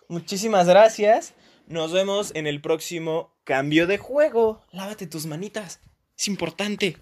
Muchísimas 0.09 0.67
gracias. 0.67 1.35
Nos 1.69 1.93
vemos 1.93 2.33
en 2.35 2.49
el 2.49 2.61
próximo 2.61 3.38
cambio 3.49 3.87
de 3.87 3.97
juego. 3.97 4.61
Lávate 4.73 5.07
tus 5.07 5.25
manitas. 5.25 5.81
Es 6.19 6.29
importante. 6.29 6.99